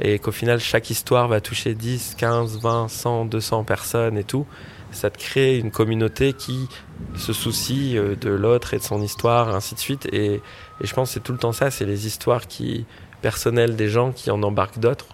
[0.00, 4.46] et qu'au final, chaque histoire va toucher 10, 15, 20, 100, 200 personnes et tout
[4.90, 6.68] ça te crée une communauté qui
[7.16, 10.08] se soucie euh, de l'autre et de son histoire, ainsi de suite.
[10.12, 10.40] Et,
[10.80, 12.86] je pense que c'est tout le temps ça, c'est les histoires qui
[13.20, 15.06] personnelles des gens qui en embarquent d'autres.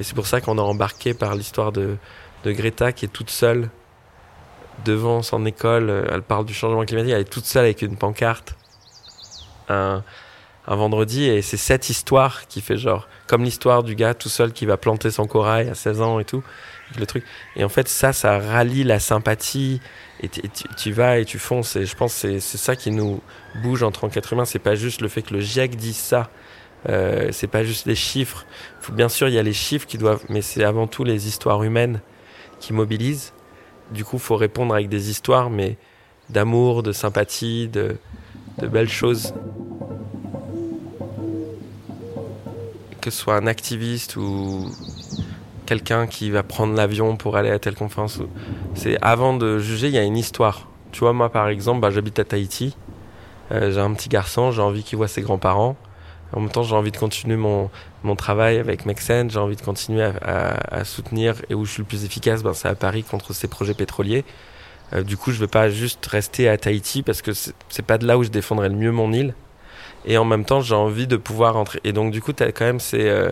[0.00, 1.98] Et c'est pour ça qu'on a embarqué par l'histoire de
[2.44, 3.68] Greta qui est toute seule
[4.84, 5.90] devant son école.
[5.90, 8.56] Euh, elle parle du changement climatique, elle est toute seule avec une pancarte.
[9.68, 10.02] Un,
[10.66, 14.52] un vendredi et c'est cette histoire qui fait genre comme l'histoire du gars tout seul
[14.52, 16.42] qui va planter son corail à 16 ans et tout
[16.98, 17.24] le truc
[17.56, 19.80] et en fait ça ça rallie la sympathie
[20.20, 23.20] et, tu, vas et tu fonces et je pense c'est c'est ça qui nous
[23.62, 26.30] bouge en tant qu'être humain c'est pas juste le fait que le GIEC dise ça
[26.88, 28.44] euh, c'est pas juste les chiffres
[28.92, 31.62] bien sûr il y a les chiffres qui doivent mais c'est avant tout les histoires
[31.64, 32.00] humaines
[32.60, 33.32] qui mobilisent
[33.92, 35.76] du coup faut répondre avec des histoires mais
[36.30, 37.96] d'amour de sympathie de
[38.58, 39.34] belles choses
[43.02, 44.70] que ce soit un activiste ou
[45.66, 48.20] quelqu'un qui va prendre l'avion pour aller à telle conférence,
[48.74, 51.90] c'est avant de juger, il y a une histoire Tu vois, moi par exemple, bah,
[51.90, 52.76] j'habite à Tahiti.
[53.50, 55.76] Euh, j'ai un petit garçon, j'ai envie qu'il voit ses grands-parents.
[56.32, 57.70] En même temps, j'ai envie de continuer mon,
[58.02, 61.72] mon travail avec Mexen, j'ai envie de continuer à, à, à, soutenir et où je
[61.72, 64.24] suis le plus efficace, ben, c'est à Paris contre ces projets pétroliers.
[64.92, 67.98] Euh, du coup, je ne veux pas juste rester à Tahiti parce que c'est pas
[67.98, 69.34] de là où je défendrai le mieux mon île.
[70.04, 71.80] Et en même temps, j'ai envie de pouvoir entrer.
[71.84, 73.30] Et donc, du coup, tu as quand même ces, euh,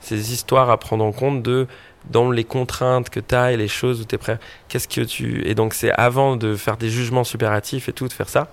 [0.00, 1.66] ces histoires à prendre en compte de
[2.10, 4.38] dans les contraintes que tu as et les choses où tu es prêt.
[4.68, 5.42] Qu'est-ce que tu.
[5.48, 8.48] Et donc, c'est avant de faire des jugements supératifs et tout, de faire ça.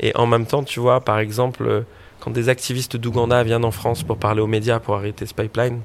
[0.00, 1.84] Et en même temps, tu vois, par exemple
[2.26, 5.82] quand des activistes d'Ouganda viennent en France pour parler aux médias pour arrêter ce pipeline,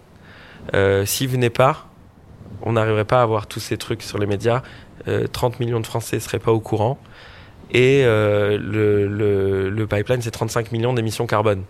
[0.74, 1.88] euh, s'ils venaient pas,
[2.64, 4.64] on n'arriverait pas à avoir tous ces trucs sur les médias.
[5.08, 6.98] Euh, 30 millions de Français seraient pas au courant.
[7.70, 11.64] Et euh, le, le, le, pipeline, c'est 35 millions d'émissions carbone.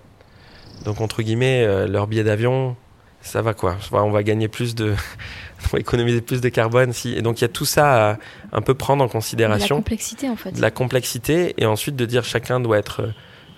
[0.85, 2.77] Donc, entre guillemets, euh, leur billet d'avion,
[3.21, 3.75] ça va quoi.
[3.91, 4.95] On va gagner plus de.
[5.65, 6.93] on va économiser plus de carbone.
[6.93, 7.13] Si...
[7.13, 8.17] Et donc, il y a tout ça à
[8.53, 9.75] un peu prendre en considération.
[9.75, 10.53] De la complexité, en fait.
[10.53, 11.55] De la complexité.
[11.57, 13.11] Et ensuite, de dire chacun doit être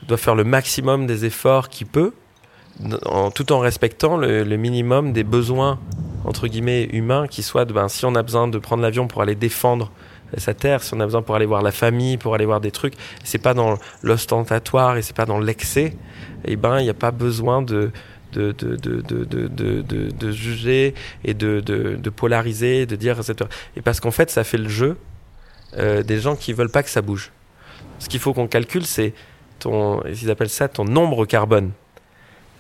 [0.07, 2.13] doit faire le maximum des efforts qu'il peut,
[3.35, 5.79] tout en respectant le, minimum des besoins
[6.25, 9.35] entre guillemets humains, qui soient ben, si on a besoin de prendre l'avion pour aller
[9.35, 9.91] défendre
[10.37, 12.71] sa terre, si on a besoin pour aller voir la famille, pour aller voir des
[12.71, 15.95] trucs, c'est pas dans l'ostentatoire et c'est pas dans l'excès,
[16.45, 17.91] et ben il n'y a pas besoin de
[18.33, 23.19] de, de, de, de, juger et de, polariser, de dire
[23.75, 24.97] et parce qu'en fait ça fait le jeu
[25.77, 27.31] euh, des gens qui veulent pas que ça bouge.
[27.99, 29.13] Ce qu'il faut qu'on calcule, c'est
[29.65, 31.71] ils appellent ça ton nombre carbone.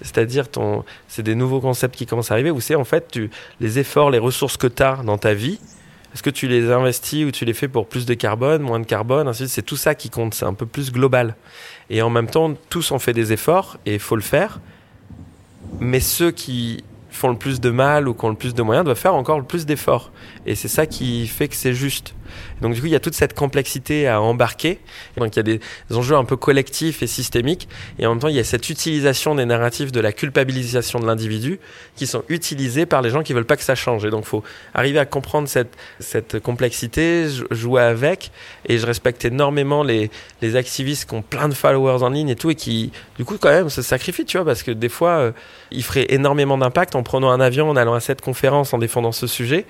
[0.01, 3.17] C'est-à-dire, ton, c'est des nouveaux concepts qui commencent à arriver où c'est en fait
[3.59, 5.59] les efforts, les ressources que tu as dans ta vie,
[6.13, 8.85] est-ce que tu les investis ou tu les fais pour plus de carbone, moins de
[8.85, 11.35] carbone, ainsi c'est tout ça qui compte, c'est un peu plus global.
[11.89, 14.59] Et en même temps, tous ont fait des efforts et il faut le faire.
[15.79, 18.85] Mais ceux qui font le plus de mal ou qui ont le plus de moyens
[18.85, 20.11] doivent faire encore le plus d'efforts.
[20.45, 22.13] Et c'est ça qui fait que c'est juste.
[22.61, 24.79] Donc du coup, il y a toute cette complexité à embarquer.
[25.17, 25.59] Donc il y a des
[25.91, 27.67] enjeux un peu collectifs et systémiques.
[27.99, 31.05] Et en même temps, il y a cette utilisation des narratifs de la culpabilisation de
[31.05, 31.59] l'individu
[31.95, 34.05] qui sont utilisés par les gens qui veulent pas que ça change.
[34.05, 34.43] Et donc, faut
[34.73, 38.31] arriver à comprendre cette, cette complexité, jouer avec.
[38.67, 40.09] Et je respecte énormément les,
[40.41, 43.37] les activistes qui ont plein de followers en ligne et tout, et qui, du coup,
[43.39, 45.31] quand même, se sacrifient, tu vois, parce que des fois, euh,
[45.71, 49.11] ils feraient énormément d'impact en prenant un avion, en allant à cette conférence, en défendant
[49.11, 49.65] ce sujet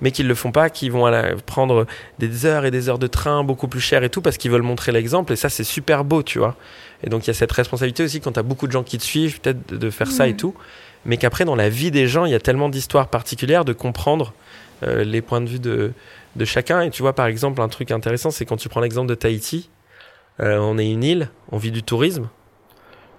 [0.00, 1.10] mais qu'ils le font pas, qui vont
[1.46, 1.86] prendre
[2.18, 4.62] des heures et des heures de train beaucoup plus cher et tout parce qu'ils veulent
[4.62, 6.56] montrer l'exemple et ça c'est super beau, tu vois.
[7.02, 8.98] Et donc il y a cette responsabilité aussi quand tu as beaucoup de gens qui
[8.98, 10.54] te suivent, peut-être de, faire ça et tout,
[11.04, 14.32] mais qu'après dans la vie des gens, il y a tellement d'histoires particulières de comprendre
[14.82, 15.92] euh, les points de vue de,
[16.36, 16.82] de chacun.
[16.82, 19.68] Et tu vois par exemple un truc intéressant, c'est quand tu prends l'exemple de Tahiti,
[20.40, 22.28] euh, on est une île, on vit du tourisme,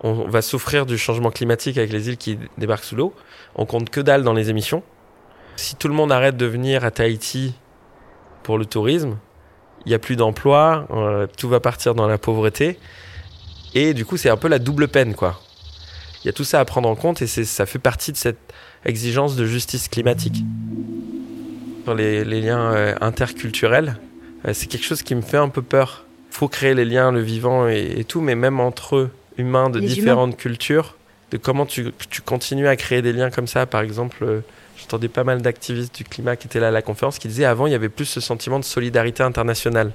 [0.02, 3.14] on va souffrir du changement climatique avec les îles qui débarquent sous l'eau,
[3.56, 4.84] on compte que dalle dans les émissions
[5.60, 7.54] si tout le monde arrête de venir à Tahiti
[8.44, 9.18] pour le tourisme,
[9.86, 12.80] il n'y a plus d'emplois, euh, tout va partir dans la pauvreté.
[13.76, 15.40] Et du coup, c'est un peu la double peine, quoi.
[16.24, 18.54] Il y a tout ça à prendre en compte et ça fait partie de cette
[18.86, 20.44] exigence de justice climatique.
[21.86, 23.98] Sur les, les liens euh, interculturels,
[24.46, 26.06] euh, c'est quelque chose qui me fait un peu peur.
[26.32, 29.80] Il faut créer les liens, le vivant et, et, tout, mais même entre humains de
[29.80, 30.38] les différentes humains.
[30.38, 30.98] cultures,
[31.32, 34.42] de comment tu, tu, continues à créer des liens comme ça, par exemple
[34.80, 37.68] J'entendais pas mal d'activistes du climat qui étaient là à la conférence qui disaient avant
[37.68, 39.92] il y avait plus ce sentiment de solidarité internationale.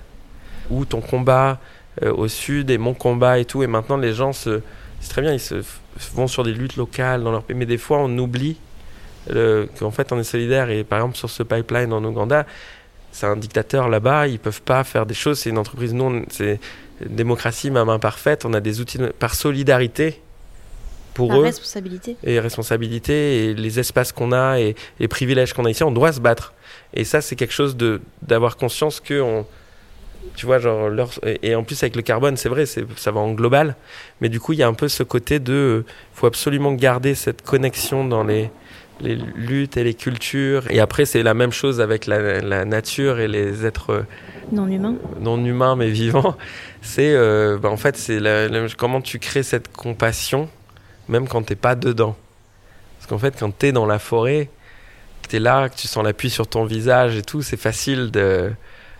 [0.70, 1.59] Où ton combat
[2.03, 4.61] euh, au sud et mon combat et tout et maintenant les gens se
[5.01, 5.62] c'est très bien ils se
[6.14, 8.57] vont sur des luttes locales dans leur pays mais des fois on oublie
[9.79, 10.70] qu'en fait on est solidaire.
[10.70, 12.47] Et par exemple sur ce pipeline en Ouganda
[13.12, 16.61] c'est un dictateur là-bas ils peuvent pas faire des choses c'est une entreprise non c'est
[17.05, 20.20] démocratie ma main parfaite on a des outils par solidarité
[21.14, 22.16] pour La eux responsabilité.
[22.24, 26.12] et responsabilité et les espaces qu'on a et les privilèges qu'on a ici, on doit
[26.12, 26.53] se battre.
[26.92, 29.46] Et ça, c'est quelque chose de d'avoir conscience que on,
[30.37, 31.11] tu vois, genre leur,
[31.42, 33.77] et, en plus avec le carbone, c'est vrai, c'est ça va en global,
[34.20, 37.42] mais du coup, il y a un peu ce côté de, faut absolument garder cette
[37.42, 38.50] connexion dans les
[39.00, 40.70] les luttes et les cultures.
[40.70, 44.05] Et après, c'est la même chose avec la, la nature et les êtres
[44.53, 46.37] non humains, non humains mais vivants.
[46.83, 50.48] C'est, euh, bah, en fait, c'est la, la, comment tu crées cette compassion
[51.08, 52.16] même quand t'es pas dedans.
[52.98, 54.48] Parce qu'en fait, quand t'es dans la forêt,
[55.22, 58.52] que t'es là, que tu sens l'appui sur ton visage et tout, c'est facile de,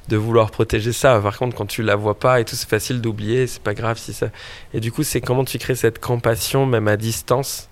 [0.09, 1.19] de vouloir protéger ça.
[1.21, 3.99] Par contre, quand tu la vois pas et tout, c'est facile d'oublier, c'est pas grave
[3.99, 4.29] si ça.
[4.73, 7.69] Et du coup, c'est comment tu crées cette compassion, même à distance.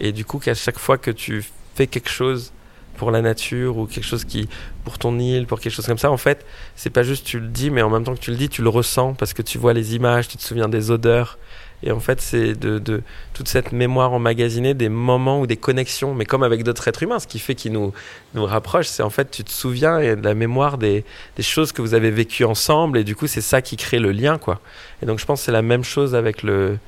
[0.00, 2.52] Et du coup, qu'à chaque fois que tu fais quelque chose
[2.98, 4.48] pour la nature ou quelque chose qui
[4.84, 7.46] pour ton île pour quelque chose comme ça en fait c'est pas juste tu le
[7.46, 9.56] dis mais en même temps que tu le dis tu le ressens parce que tu
[9.56, 11.38] vois les images tu te souviens des odeurs
[11.84, 13.02] Et en fait, c'est de,
[13.34, 17.20] toute cette mémoire emmagasinée, des moments ou des connexions, mais comme avec d'autres êtres humains,
[17.20, 17.92] ce qui fait qu'ils nous,
[18.34, 21.04] nous rapprochent, c'est en fait, tu te souviens et de la mémoire des,
[21.40, 24.38] choses que vous avez vécues ensemble, et du coup, c'est ça qui crée le lien,
[24.38, 24.60] quoi.
[25.02, 26.78] Et donc, je pense que c'est la même chose avec le,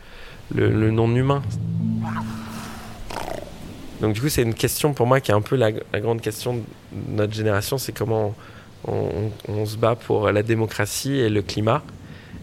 [0.52, 1.42] le, non-humain.
[4.00, 6.56] Donc, du coup, c'est une question pour moi qui est un peu la, grande question
[6.56, 6.62] de
[7.12, 8.34] notre génération, c'est comment
[8.88, 8.92] on,
[9.48, 11.82] on, on, se bat pour la démocratie et le climat.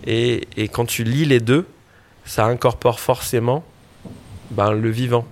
[0.05, 1.65] Et, et quand tu lis les deux,
[2.27, 3.63] ça incorpore forcément
[4.51, 5.25] ben, le vivant.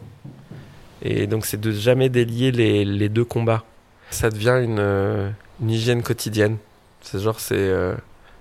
[1.02, 3.64] Et donc c'est de jamais délier les, les, deux combats.
[4.10, 5.30] Ça devient une, euh,
[5.62, 6.58] une hygiène quotidienne.
[7.02, 7.96] C'est genre, c'est euh,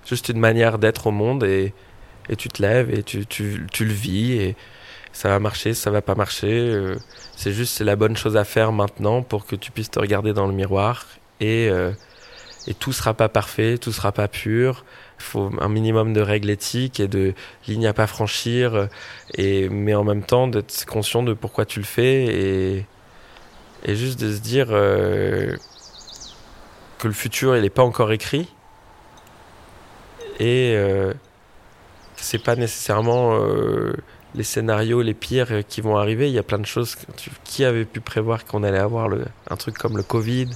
[0.07, 1.75] juste une manière d'être au monde et,
[2.29, 4.57] et, tu te lèves et tu, tu, tu, le vis et
[5.13, 6.53] ça va marcher, ça va pas marcher.
[6.53, 6.97] Euh,
[7.37, 10.33] c'est juste, c'est la bonne chose à faire maintenant pour que tu puisses te regarder
[10.33, 11.07] dans le miroir
[11.41, 11.69] et,
[12.67, 14.85] et tout sera pas parfait, tout sera pas pur
[15.25, 17.35] faut un minimum de règles éthiques et de
[17.67, 18.89] lignes à pas franchir,
[19.37, 22.87] et, mais en même temps d'être conscient de pourquoi tu le fais et,
[23.85, 25.57] et juste de se dire euh,
[26.99, 28.49] que le futur il n'est pas encore écrit
[30.39, 31.13] et euh,
[32.17, 33.93] c'est pas nécessairement euh,
[34.35, 36.29] les scénarios les pires qui vont arriver.
[36.29, 36.97] Il y a plein de choses.
[37.45, 40.51] Qui avait pu prévoir qu'on allait avoir le, un truc comme le Covid,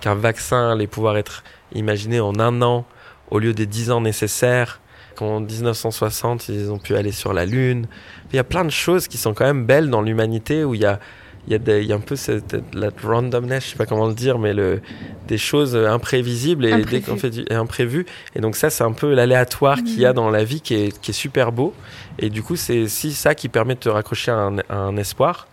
[0.00, 2.84] qu'un vaccin allait pouvoir être imaginé en un an
[3.30, 4.80] au lieu des 10 ans nécessaires.
[5.16, 7.86] Qu'en 1960, ils ont pu aller sur la Lune.
[8.32, 10.80] Il y a plein de choses qui sont quand même belles dans l'humanité où il
[10.80, 11.00] y a,
[11.46, 13.84] il y, a des, il y a un peu cette, la randomness, je sais pas
[13.84, 14.80] comment le dire, mais le,
[15.28, 18.06] des choses imprévisibles et dès qu'on fait du imprévu.
[18.34, 19.84] Et donc ça, c'est un peu l'aléatoire mmh.
[19.84, 21.74] qu'il y a dans la vie qui est, qui est super beau.
[22.18, 24.96] Et du coup, c'est si ça qui permet de te raccrocher à un, à un
[24.96, 25.46] espoir.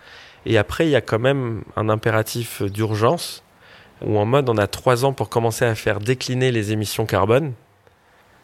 [0.45, 3.43] Et après, il y a quand même un impératif d'urgence
[4.05, 7.53] où en mode on a trois ans pour commencer à faire décliner les émissions carbone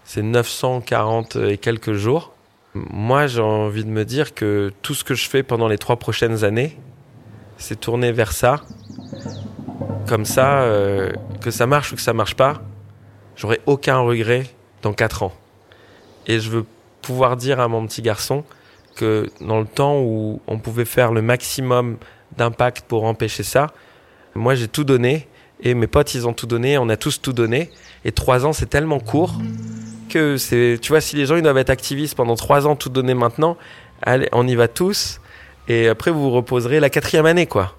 [0.05, 2.31] c'est 940 et quelques jours.
[2.75, 5.97] Moi, j'ai envie de me dire que tout ce que je fais pendant les trois
[5.97, 6.77] prochaines années,
[7.57, 8.61] c'est tourner vers ça.
[10.07, 12.61] Comme ça, euh, que ça marche ou que ça marche pas,
[13.35, 14.45] j'aurai aucun regret
[14.83, 15.33] dans quatre ans.
[16.27, 16.65] Et je veux
[17.01, 18.43] pouvoir dire à mon petit garçon
[18.95, 21.97] que dans le temps où on pouvait faire le maximum
[22.37, 23.67] d'impact pour empêcher ça,
[24.35, 25.27] moi j'ai tout donné
[25.61, 27.69] et mes potes ils ont tout donné, on a tous tout donné.
[28.03, 29.35] Et trois ans c'est tellement court
[30.09, 32.89] que c'est, tu vois, si les gens ils doivent être activistes pendant trois ans, tout
[32.89, 33.57] donner maintenant,
[34.01, 35.19] allez, on y va tous.
[35.67, 37.75] Et après, vous vous reposerez la quatrième année, quoi.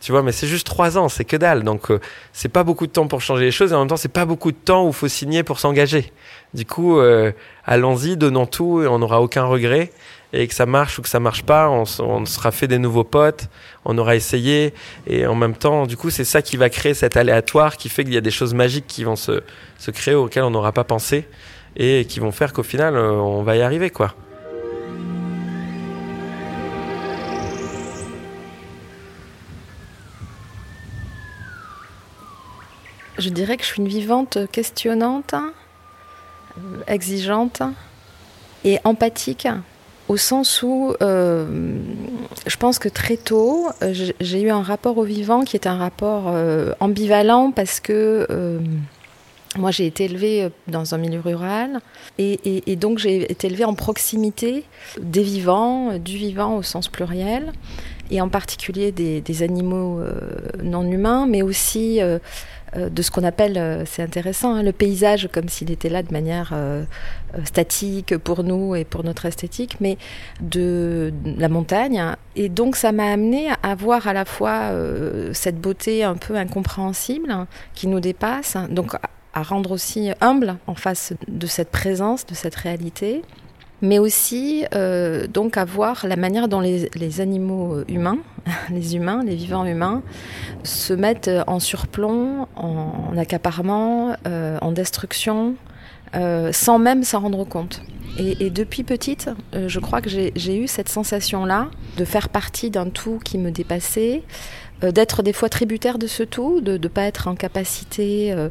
[0.00, 1.62] Tu vois, mais c'est juste trois ans, c'est que dalle.
[1.62, 2.00] Donc, euh,
[2.32, 4.24] c'est pas beaucoup de temps pour changer les choses et en même temps, c'est pas
[4.24, 6.10] beaucoup de temps où faut signer pour s'engager.
[6.54, 7.32] Du coup, euh,
[7.66, 9.90] allons-y, donnons tout et on n'aura aucun regret.
[10.32, 13.48] Et que ça marche ou que ça marche pas, on, sera fait des nouveaux potes,
[13.84, 14.72] on aura essayé.
[15.06, 18.04] Et en même temps, du coup, c'est ça qui va créer cet aléatoire qui fait
[18.04, 19.42] qu'il y a des choses magiques qui vont se,
[19.78, 21.26] se créer auxquelles on n'aura pas pensé
[21.76, 24.14] et qui vont faire qu'au final, euh, on va y arriver, quoi.
[33.18, 37.60] Je dirais que je suis une vivante questionnante, euh, exigeante
[38.64, 39.46] et empathique,
[40.10, 41.46] au sens où euh,
[42.44, 43.68] je pense que très tôt,
[44.18, 48.58] j'ai eu un rapport au vivant qui est un rapport euh, ambivalent parce que euh,
[49.56, 51.80] moi, j'ai été élevée dans un milieu rural
[52.18, 54.64] et, donc j'ai été élevée en proximité
[55.00, 57.52] des vivants, du vivant au sens pluriel,
[58.10, 60.00] et en particulier des, des animaux
[60.62, 62.00] non humains, mais aussi
[62.76, 66.12] de ce qu'on appelle, euh, c'est intéressant, hein, le paysage comme s'il était là de
[66.12, 66.84] manière euh,
[67.44, 69.98] statique pour nous et pour notre esthétique, mais
[70.40, 72.02] de, la montagne.
[72.36, 76.36] Et donc ça m'a amené à voir à la fois euh, cette beauté un peu
[76.36, 78.94] incompréhensible qui nous dépasse, donc
[79.32, 83.22] à rendre aussi humble en face de cette présence, de cette réalité,
[83.82, 88.18] mais aussi euh, donc à voir la manière dont les, animaux humains,
[88.70, 90.02] les humains, les vivants humains,
[90.62, 95.54] se mettent en surplomb, en, en accaparement, euh, en destruction,
[96.14, 97.82] euh, sans même s'en rendre compte.
[98.18, 102.90] Et, depuis petite, euh, je crois que j'ai eu cette sensation-là de faire partie d'un
[102.90, 104.22] tout qui me dépassait,
[104.82, 108.48] euh, d'être des fois tributaire de ce tout, de ne pas être en capacité euh,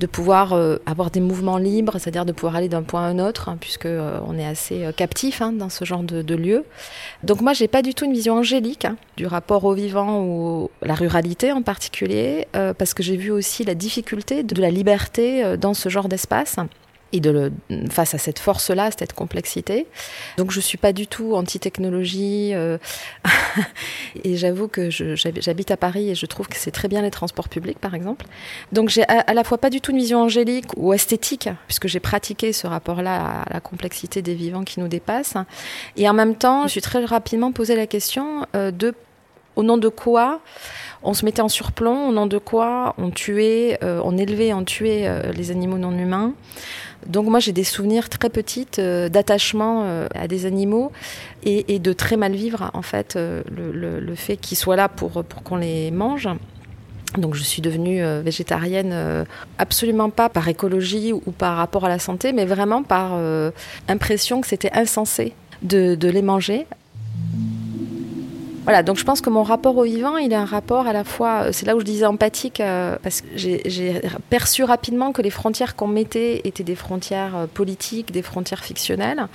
[0.00, 3.18] de pouvoir euh, avoir des mouvements libres, c'est-à-dire de pouvoir aller d'un point à un
[3.18, 6.34] autre, hein, puisque euh, on est assez euh, captif hein, dans ce genre de, de,
[6.34, 6.64] lieu.
[7.22, 10.70] Donc moi, j'ai pas du tout une vision angélique hein, du rapport au vivant ou
[10.80, 15.74] la ruralité en particulier, parce que j'ai vu aussi la difficulté de la liberté dans
[15.74, 16.56] ce genre d'espace
[17.12, 17.52] et de le,
[17.90, 19.86] face à cette force-là, cette complexité.
[20.36, 22.78] Donc je suis pas du tout anti-technologie euh,
[24.24, 27.48] et j'avoue que j'habite à Paris et je trouve que c'est très bien les transports
[27.48, 28.26] publics par exemple.
[28.72, 32.00] Donc j'ai à, la fois pas du tout une vision angélique ou esthétique puisque j'ai
[32.00, 35.36] pratiqué ce rapport-là à la complexité des vivants qui nous dépassent
[35.96, 38.94] et en même temps je suis très rapidement posé la question euh, de
[39.56, 40.40] au nom de quoi
[41.02, 44.64] on se mettait en surplomb, au nom de quoi on tuait, euh, on élevait, on
[44.64, 46.34] tuait les animaux non humains.
[47.06, 50.92] Donc moi j'ai des souvenirs très petites euh, d'attachement euh, à des animaux
[51.42, 55.42] et, de très mal vivre en fait euh, le, fait qu'ils soient là pour, pour
[55.42, 56.28] qu'on les mange.
[57.16, 59.26] Donc je suis devenue végétarienne
[59.58, 63.18] absolument pas par écologie ou par rapport à la santé, mais vraiment par
[63.88, 65.32] impression que c'était insensé
[65.62, 66.66] de les manger
[68.64, 71.02] voilà, donc je pense que mon rapport au vivant, il est un rapport à la
[71.02, 75.22] fois, euh, c'est là où je disais empathique, euh, parce que j'ai perçu rapidement que
[75.22, 79.26] les frontières qu'on mettait étaient des frontières euh, politiques, des frontières fictionnelles,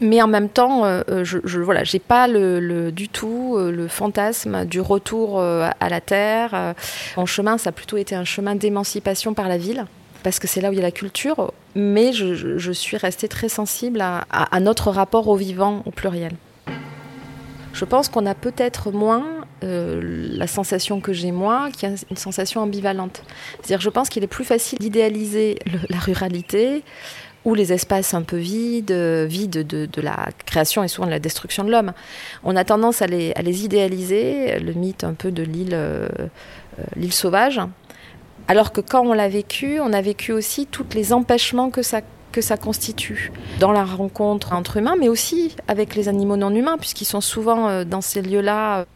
[0.00, 5.88] mais en même temps, je, je voilà, pas du tout le fantasme du retour à
[5.88, 6.74] la terre.
[7.16, 9.84] Mon chemin, ça a plutôt été un chemin d'émancipation par la ville
[10.22, 13.48] parce que c'est là où il y a la culture, mais je, suis restée très
[13.48, 16.32] sensible à notre rapport au vivant au pluriel.
[17.72, 19.24] Je pense qu'on a peut-être moins
[19.62, 23.22] euh, la sensation que j'ai moi, qui est une sensation ambivalente.
[23.58, 26.82] C'est-à-dire, je pense qu'il est plus facile d'idéaliser la ruralité
[27.44, 31.64] ou les espaces un peu vides, vides de, la création et souvent de la destruction
[31.64, 31.92] de l'homme.
[32.44, 37.60] On a tendance à les, idéaliser, le mythe un peu de euh, euh, l'île sauvage.
[38.48, 42.00] Alors que quand on l'a vécu, on a vécu aussi tous les empêchements que ça
[42.32, 46.78] que ça constitue dans la rencontre entre humains, mais aussi avec les animaux non humains,
[46.78, 48.86] puisqu'ils sont souvent euh, dans ces lieux-là.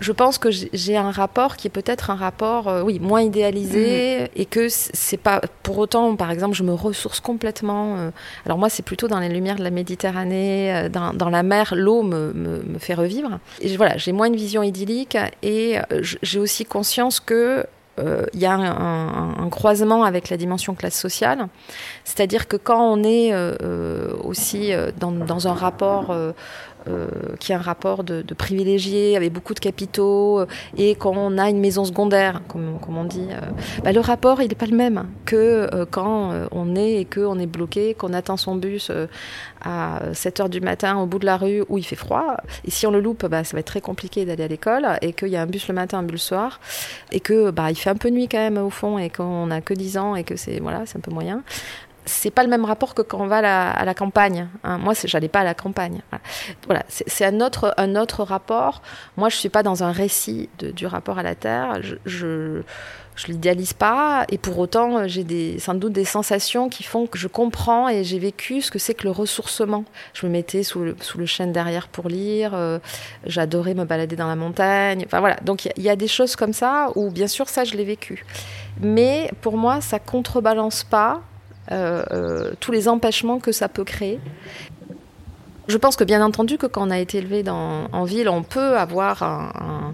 [0.00, 4.20] Je pense que j'ai un rapport qui est peut-être un rapport, euh, oui, moins idéalisé,
[4.20, 4.28] mhm.
[4.36, 7.96] et que c'est pas pour autant, par exemple, je me ressource complètement.
[7.96, 8.10] Euh,
[8.46, 12.32] alors moi, c'est plutôt dans les lumières de la Méditerranée, dans, la mer, l'eau me,
[12.32, 13.40] me, fait revivre.
[13.60, 15.78] Et voilà, j'ai moins une vision idyllique, et
[16.22, 17.64] j'ai aussi conscience que euh,
[18.32, 21.48] il y a un, croisement avec la dimension classe sociale.
[22.04, 26.32] C'est-à-dire que quand on est euh, euh, aussi dans, un rapport euh,
[27.38, 31.38] qui est un rapport de, de, privilégiés avec beaucoup de capitaux, euh, et quand on
[31.38, 33.40] a une maison secondaire, comme, on dit, euh,
[33.84, 37.46] bah, le rapport il n'est pas le même que quand on est et qu'on est
[37.46, 38.90] bloqué, qu'on attend son bus
[39.62, 42.36] à 7 heures du matin au bout de la rue où il fait froid.
[42.64, 45.12] Et si on le loupe, bah, ça va être très compliqué d'aller à l'école, et
[45.12, 46.60] qu'il y a un bus le matin, un bus le soir,
[47.12, 49.60] et que bah, il fait un peu nuit quand même au fond, et qu'on n'a
[49.60, 51.42] que 10 ans, et que c'est voilà, c'est un peu moyen
[52.08, 54.48] c'est pas le même rapport que quand on va à la, campagne.
[54.64, 54.78] Hein.
[54.78, 56.00] Moi, j'allais pas à la campagne.
[56.66, 58.82] Voilà, c'est un autre, un autre rapport.
[59.16, 61.80] Moi, je suis pas dans un récit du rapport à la terre.
[61.82, 62.62] Je, je,
[63.26, 67.26] l'idéalise pas, et pour autant, j'ai des, sans doute des sensations qui font que je
[67.26, 69.84] comprends et j'ai vécu ce que c'est que le ressourcement.
[70.14, 72.52] Je me mettais sous le, sous le chêne derrière pour lire.
[72.54, 72.78] Euh,
[73.26, 75.02] j'adorais me balader dans la montagne.
[75.04, 75.36] Enfin voilà.
[75.42, 77.84] Donc il y, y, a des choses comme ça où, bien sûr, ça, je l'ai
[77.84, 78.24] vécu.
[78.80, 81.37] Mais pour moi, ça contrebalance pas euh, euh,
[82.60, 84.20] tous les empêchements que ça peut créer.
[85.68, 88.42] Je pense que bien entendu que quand on a été élevé dans, en ville, on
[88.42, 89.92] peut avoir un,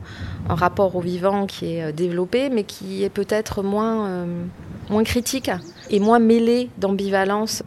[0.49, 4.27] rapport au vivant qui est euh, développé, mais qui est peut-être moins,
[4.89, 5.51] moins critique
[5.91, 7.65] et moins mêlé d'ambivalence.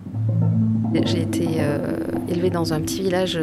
[1.03, 1.47] J'ai été
[2.29, 3.37] élevée dans un petit village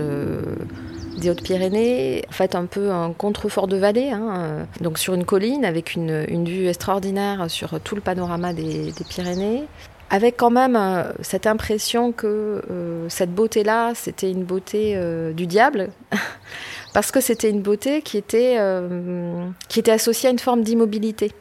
[1.19, 5.65] des Hautes-Pyrénées, en fait un peu un contrefort de vallée, hein, donc sur une colline
[5.65, 9.65] avec une, vue extraordinaire sur tout le panorama des Pyrénées
[10.15, 15.49] avec quand même euh, cette impression que euh, cette beauté-là, c'était une beauté euh, du
[15.49, 15.89] diable,
[16.95, 18.57] parce que c'était une beauté qui était,
[19.69, 21.33] qui était associée à une forme d'immobilité.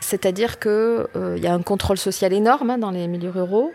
[0.00, 3.70] C'est-à-dire qu'il il y a un contrôle social énorme hein, dans les milieux ruraux.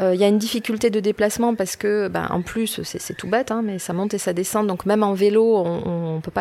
[0.00, 3.50] Il y a une difficulté de déplacement parce que, ben, en plus, c'est tout bête,
[3.52, 4.66] hein, mais ça monte et ça descend.
[4.66, 6.40] Donc même en vélo, on ne on peut pas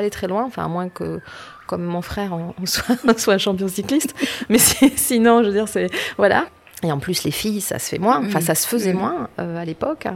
[0.00, 0.44] aller très loin.
[0.44, 1.20] Enfin, à moins que,
[1.66, 4.14] comme mon frère, on, soit, soit, un champion cycliste.
[4.48, 6.46] Mais sinon, je veux dire, c'est voilà.
[6.82, 9.56] Et en plus, les filles, ça se fait moins, enfin, ça se faisait moins euh,
[9.56, 10.06] à l'époque.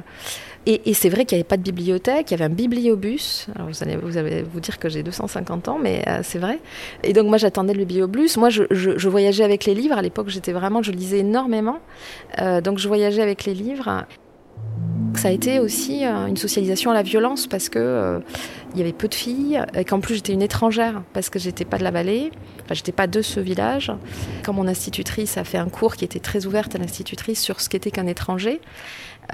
[0.66, 3.46] Et, c'est vrai qu'il n'y avait pas de bibliothèque, il y avait un bibliobus.
[3.54, 6.58] Alors vous allez vous, allez vous dire que j'ai 250 ans, mais euh, c'est vrai.
[7.02, 8.36] Et donc moi j'attendais le bibliobus.
[8.36, 9.96] Moi je, je, voyageais avec les livres.
[9.96, 11.78] À l'époque j'étais vraiment, je lisais énormément.
[12.40, 14.04] Euh, donc je voyageais avec les livres.
[15.14, 18.22] Ça a été aussi une socialisation à la violence parce que
[18.72, 21.64] il y avait peu de filles et qu'en plus j'étais une étrangère parce que j'étais
[21.64, 22.30] pas de la vallée,
[22.70, 23.92] j'étais pas de ce village.
[24.44, 27.68] Quand mon institutrice a fait un cours qui était très ouverte à l'institutrice sur ce
[27.68, 28.60] qu'était qu'un étranger,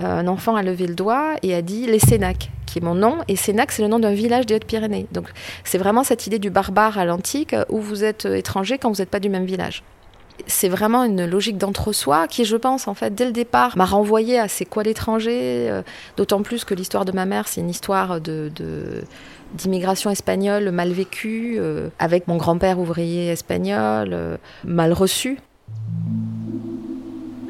[0.01, 2.95] euh, un enfant a levé le doigt et a dit les Sénac, qui est mon
[2.95, 5.07] nom, et Sénac c'est le nom d'un village des Hautes-Pyrénées.
[5.13, 5.29] Donc
[5.65, 9.11] c'est vraiment cette idée du barbare à l'antique où vous êtes étranger quand vous n'êtes
[9.11, 9.83] pas du même village.
[10.47, 14.39] C'est vraiment une logique d'entre-soi qui, je pense, en fait, dès le départ, m'a renvoyé
[14.39, 15.83] à c'est quoi l'étranger, euh,
[16.17, 18.51] d'autant plus que l'histoire de ma mère, c'est une histoire de,
[19.55, 25.39] d'immigration espagnole mal vécue, euh, avec mon grand-père ouvrier espagnol, euh, mal reçu.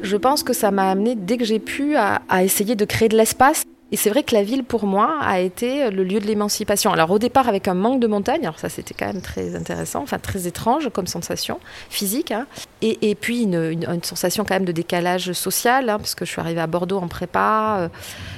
[0.01, 3.17] Je pense que ça m'a amené, dès que j'ai pu, à essayer de créer de
[3.17, 6.91] l'espace et c'est vrai que la ville, pour moi, a été le lieu de l'émancipation.
[6.91, 10.01] Alors au départ avec un manque de montagne, alors ça c'était quand même très intéressant,
[10.01, 11.59] enfin très étrange comme sensation
[11.89, 12.47] physique, hein.
[12.81, 16.61] et, puis une, sensation quand même de décalage social, hein, parce que je suis arrivée
[16.61, 17.89] à Bordeaux en prépa, euh,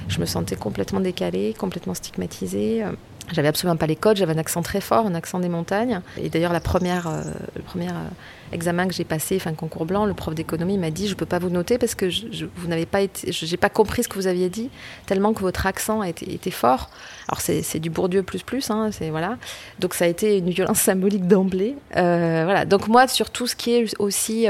[0.07, 2.83] je me sentais complètement décalée, complètement stigmatisée.
[2.83, 2.91] Euh.
[3.31, 6.01] J'avais absolument pas les codes, j'avais un accent très fort, un accent des montagnes.
[6.17, 7.21] Et d'ailleurs, la première, euh,
[7.55, 8.07] le premier euh,
[8.51, 11.39] examen que j'ai passé, enfin concours blanc, le prof d'économie m'a dit je peux pas
[11.39, 14.27] vous noter parce que je, vous n'avez pas été, j'ai pas compris ce que vous
[14.27, 14.69] aviez dit
[15.05, 16.89] tellement que votre accent était, fort.
[17.27, 19.37] Alors c'est du Bourdieu plus plus, hein, c'est voilà.
[19.79, 21.75] Donc ça a été une violence symbolique d'emblée.
[21.95, 22.65] Euh, voilà.
[22.65, 24.47] Donc moi sur tout ce qui est aussi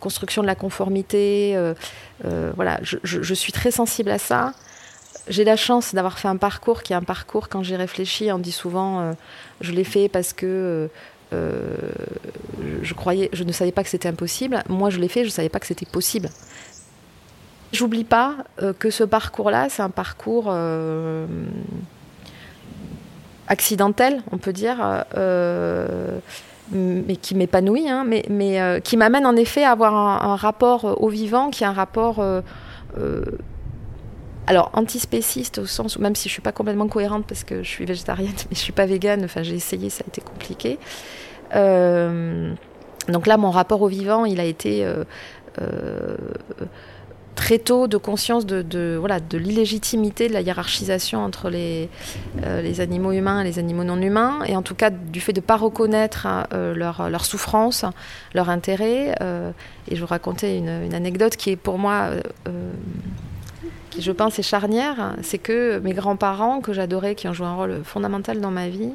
[0.00, 1.56] construction de la conformité,
[2.22, 4.52] voilà, je, je, suis très sensible à ça
[5.30, 8.38] j'ai la chance d'avoir fait un parcours qui est un parcours, quand j'y réfléchis, on
[8.38, 9.12] dit souvent, euh,
[9.60, 10.88] je l'ai fait parce que
[11.32, 11.76] euh,
[12.60, 14.62] euh, je, ne savais pas que c'était impossible.
[14.68, 16.28] Moi, je l'ai fait, je ne savais pas que c'était possible.
[17.72, 18.36] J'oublie pas
[18.80, 20.52] que ce parcours-là, c'est un parcours
[23.46, 25.04] accidentel, on peut dire,
[26.72, 31.50] mais qui m'épanouit, hein, mais, qui m'amène en effet à avoir un, rapport au vivant
[31.50, 32.20] qui est un rapport
[34.50, 37.68] alors, antispéciste au sens où, même si je suis pas complètement cohérente parce que je
[37.68, 40.78] suis végétarienne, mais je suis pas végane, enfin j'ai essayé, ça a été compliqué.
[41.54, 42.52] Euh,
[43.08, 45.04] donc là, mon rapport au vivant, il a été euh,
[45.60, 46.16] euh,
[47.34, 51.88] très tôt de conscience de, voilà, de l'illégitimité de la hiérarchisation entre les,
[52.44, 55.40] les animaux humains et les animaux non humains, et en tout cas du fait de
[55.40, 57.84] ne pas reconnaître hein, leur, leur, souffrance,
[58.34, 59.14] leur intérêt.
[59.88, 62.10] et je vous racontais une, une, anecdote qui est pour moi
[63.88, 67.54] qui je pense est charnière, c'est que mes grands-parents, que j'adorais, qui ont joué un
[67.54, 68.92] rôle fondamental dans ma vie,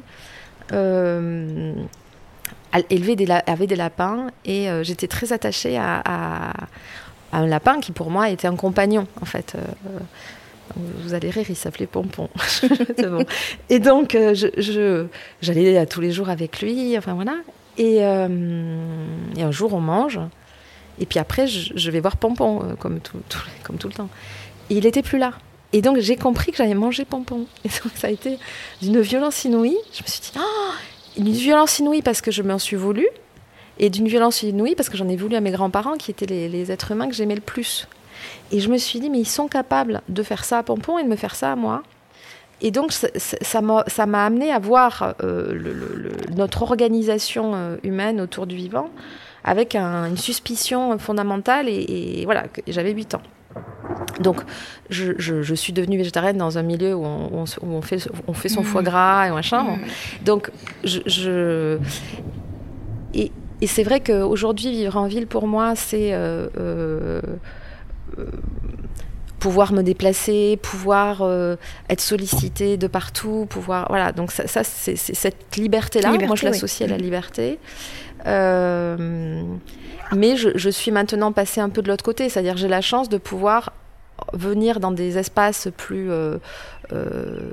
[2.74, 6.52] euh, élevaient des, avaient des lapins et euh, j'étais très attachée à,
[7.32, 9.54] un lapin qui pour moi était un compagnon en fait.
[9.56, 9.60] Euh,
[11.02, 12.28] vous allez rire, il s'appelait Pompon.
[13.70, 15.06] Et donc je,
[15.40, 17.36] j'allais tous les jours avec lui, enfin voilà.
[17.78, 20.20] Et, et, un jour on mange.
[20.98, 23.18] Et puis après, je, vais voir Pompon, comme tout,
[23.62, 24.10] comme tout le temps.
[24.68, 25.32] Et il n'était plus là.
[25.72, 27.46] Et donc j'ai compris que j'allais manger Pompon.
[27.64, 28.38] Et donc ça a été
[28.82, 29.78] d'une violence inouïe.
[29.94, 30.72] Je me suis dit, oh
[31.16, 33.06] une violence inouïe parce que je m'en suis voulu,
[33.78, 36.72] et d'une violence inouïe parce que j'en ai voulu à mes grands-parents qui étaient les,
[36.72, 37.88] êtres humains que j'aimais le plus.
[38.50, 41.04] Et je me suis dit, mais ils sont capables de faire ça à Pompon et
[41.04, 41.82] de me faire ça à moi.
[42.62, 45.60] Et donc ça m'a amené à voir euh,
[46.34, 48.88] notre organisation euh, humaine autour du vivant
[49.44, 51.68] avec une suspicion fondamentale.
[51.68, 53.22] Et, et voilà, j'avais 8 ans.
[54.20, 54.42] Donc,
[54.90, 57.98] je, suis devenue végétarienne dans un milieu où on, fait,
[58.48, 58.84] son foie mm.
[58.84, 59.62] gras et machin.
[59.62, 59.78] Mm.
[60.24, 60.50] Donc,
[60.84, 61.78] je.
[63.14, 63.30] et,
[63.66, 66.12] c'est vrai qu'aujourd'hui, vivre en ville, pour moi, c'est.
[66.12, 67.20] Euh, euh,
[69.40, 71.56] pouvoir me déplacer, pouvoir euh,
[71.90, 76.10] être sollicité de partout, pouvoir voilà donc ça, c'est cette liberté là.
[76.10, 77.58] Moi je l'associe à la liberté.
[78.24, 83.08] mais je, je, suis maintenant passée un peu de l'autre côté, c'est-à-dire j'ai la chance
[83.08, 83.72] de pouvoir
[84.32, 86.38] venir dans des espaces plus euh,
[86.92, 87.50] euh,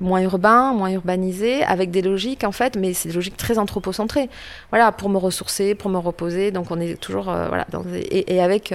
[0.00, 4.28] moins urbains, moins urbanisés, avec des logiques en fait, mais c'est des logiques très anthropocentrées.
[4.70, 6.50] Voilà, pour me ressourcer, pour me reposer.
[6.50, 7.66] Donc on est toujours euh, voilà,
[8.10, 8.74] et, avec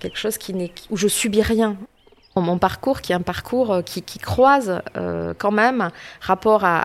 [0.00, 1.76] quelque chose qui n'est où je subis rien
[2.40, 6.84] mon parcours, qui est un parcours euh, qui, croise euh, quand même rapport à,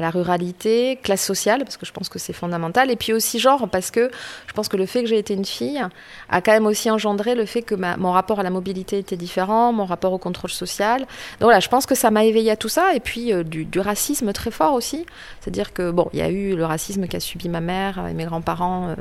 [0.00, 3.68] la ruralité, classe sociale, parce que je pense que c'est fondamental, et puis aussi genre,
[3.68, 4.10] parce que
[4.46, 5.82] je pense que le fait que j'ai été une fille
[6.28, 9.72] a quand même aussi engendré le fait que mon rapport à la mobilité était différent,
[9.72, 11.00] mon rapport au contrôle social.
[11.00, 11.08] Donc
[11.42, 14.32] voilà, je pense que ça m'a éveillé à tout ça, et puis euh, du, racisme
[14.32, 15.04] très fort aussi.
[15.40, 18.24] C'est-à-dire que, bon, il y a eu le racisme qu'a subi ma mère et mes
[18.24, 18.94] grands-parents,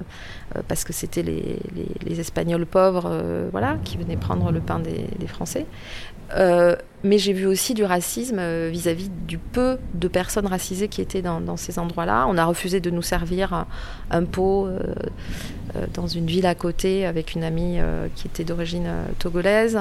[0.68, 3.12] parce que c'était les, Espagnols pauvres,
[3.52, 5.37] voilà, qui venaient prendre le pain des français.
[6.36, 11.02] Euh, mais j'ai vu aussi du racisme euh, vis-à-vis du peu de personnes racisées qui
[11.02, 12.26] étaient dans, ces endroits-là.
[12.28, 13.66] On a refusé de nous servir
[14.12, 14.80] un, pot euh,
[15.94, 17.78] dans une ville à côté avec une amie
[18.16, 19.80] qui était d'origine togolaise.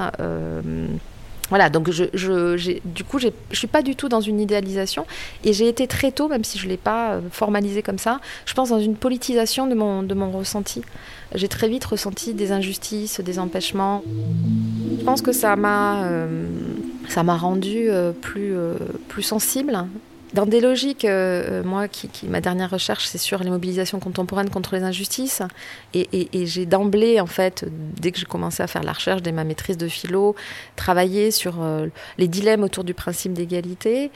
[1.49, 5.05] Voilà, donc je, je du coup, je suis pas du tout dans une idéalisation
[5.43, 8.53] et j'ai été très tôt, même si je ne l'ai pas formalisé comme ça, je
[8.53, 10.81] pense dans une politisation de mon, de mon ressenti.
[11.35, 14.03] J'ai très vite ressenti des injustices, des empêchements.
[14.97, 16.45] Je pense que ça m'a euh,
[17.23, 18.75] m'a rendu euh, plus, euh,
[19.07, 19.85] plus sensible
[20.33, 24.49] dans des logiques, euh, euh, moi, qui, ma dernière recherche, c'est sur les mobilisations contemporaines
[24.49, 25.41] contre les injustices.
[25.93, 27.65] Et, j'ai d'emblée, en fait,
[27.99, 30.35] dès que j'ai commencé à faire la recherche, dès ma maîtrise de philo,
[30.75, 34.11] travaillé sur euh, les dilemmes autour du principe d'égalité.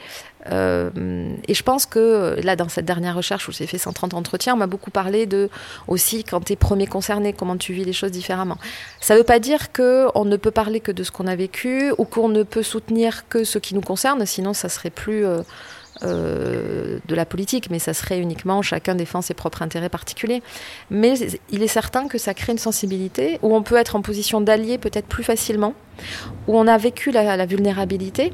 [0.50, 4.58] et je pense que, là, dans cette dernière recherche où j'ai fait 130 entretiens, on
[4.58, 5.48] m'a beaucoup parlé de,
[5.88, 8.58] aussi, quand tu es premier concerné, comment tu vis les choses différemment.
[9.00, 11.92] Ça ne veut pas dire qu'on ne peut parler que de ce qu'on a vécu
[11.96, 15.24] ou qu'on ne peut soutenir que ce qui nous concerne, sinon ça serait plus...
[16.04, 20.42] Euh, de la politique, mais ça serait uniquement chacun défend ses propres intérêts particuliers.
[20.90, 21.14] Mais
[21.50, 24.78] il est certain que ça crée une sensibilité où on peut être en position d'allié
[24.78, 25.74] peut-être plus facilement,
[26.48, 28.32] où on a vécu la, vulnérabilité.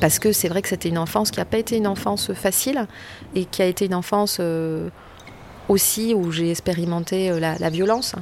[0.00, 2.86] Parce que c'est vrai que c'était une enfance qui n'a pas été une enfance facile
[3.34, 4.90] et qui a été une enfance euh,
[5.68, 8.14] aussi où j'ai expérimenté euh, la violence.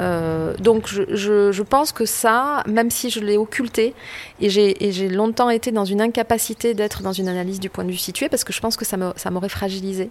[0.00, 3.94] Euh, donc je, pense que ça, même si je l'ai occulté,
[4.40, 7.96] et j'ai longtemps été dans une incapacité d'être dans une analyse du point de vue
[7.96, 10.10] situé, parce que je pense que ça m'aurait fragilisé.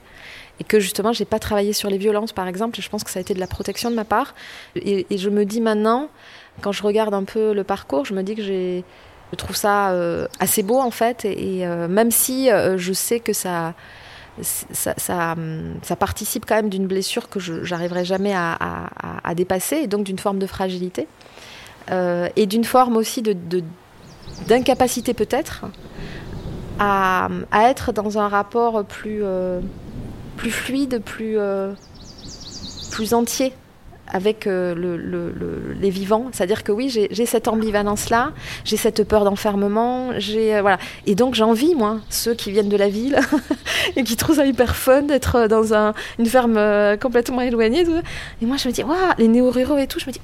[0.60, 3.10] Et que justement, j'ai pas travaillé sur les violences, par exemple, et je pense que
[3.10, 4.36] ça a été de la protection de ma part.
[4.76, 6.10] Et, je me dis maintenant,
[6.62, 8.84] quand je regarde un peu le parcours, je me dis que j'ai...
[9.32, 13.32] Je trouve ça euh, assez beau en fait, et, euh, même si je sais que
[13.32, 13.76] ça,
[14.42, 15.36] ça,
[16.00, 20.40] participe quand même d'une blessure que je n'arriverai jamais à, dépasser, et donc d'une forme
[20.40, 21.08] de fragilité,
[21.92, 23.36] euh, et d'une forme aussi de,
[24.48, 25.66] d'incapacité peut-être
[26.80, 29.60] à, être dans un rapport plus, euh,
[30.38, 31.74] fluide, plus, euh,
[32.92, 33.54] plus entier
[34.10, 36.30] avec euh, le, les vivants.
[36.32, 38.32] C'est-à-dire que oui, j'ai cette ambivalence-là,
[38.66, 40.78] j'ai cette peur d'enfermement, j'ai euh, voilà.
[41.05, 43.20] Et donc j'envie moi ceux qui viennent de la ville
[43.95, 47.86] et qui trouvent ça hyper fun d'être dans un, une ferme euh, complètement éloignée.
[48.41, 50.22] Et moi je me dis waouh, les néo-ruraux et tout, je me dis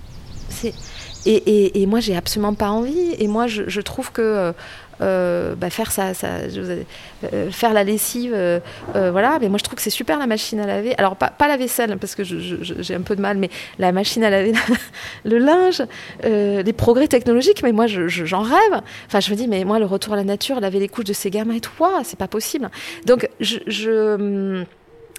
[1.26, 3.16] et, et, et, moi j'ai absolument pas envie.
[3.18, 4.54] Et moi je, trouve que euh,
[5.00, 8.60] bah, faire ça, euh, faire la lessive, euh,
[8.94, 9.38] voilà.
[9.42, 10.96] Mais moi, je trouve que c'est super la machine à laver.
[10.98, 14.30] Alors pas, la vaisselle parce que j'ai un peu de mal, mais la machine à
[14.30, 14.54] laver,
[15.26, 15.84] le linge,
[16.24, 17.64] les progrès technologiques.
[17.64, 18.82] Mais moi, j'en rêve.
[19.08, 21.14] Enfin, je me dis, mais moi, le retour à la nature, laver les couches de
[21.14, 21.72] ces gamins et tout,
[22.04, 22.70] c'est pas possible.
[23.06, 24.66] Donc, je,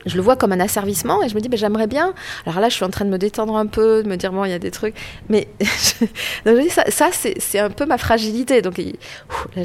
[0.06, 2.14] je je le vois comme un asservissement et je me dis, ben, j'aimerais bien.
[2.46, 4.46] Alors là, je suis en train de me détendre un peu, de me dire, bon,
[4.46, 4.94] il y a des trucs.
[5.28, 5.46] Mais
[6.70, 8.62] ça, ça c'est un peu ma fragilité.
[8.62, 9.62] Donc, là,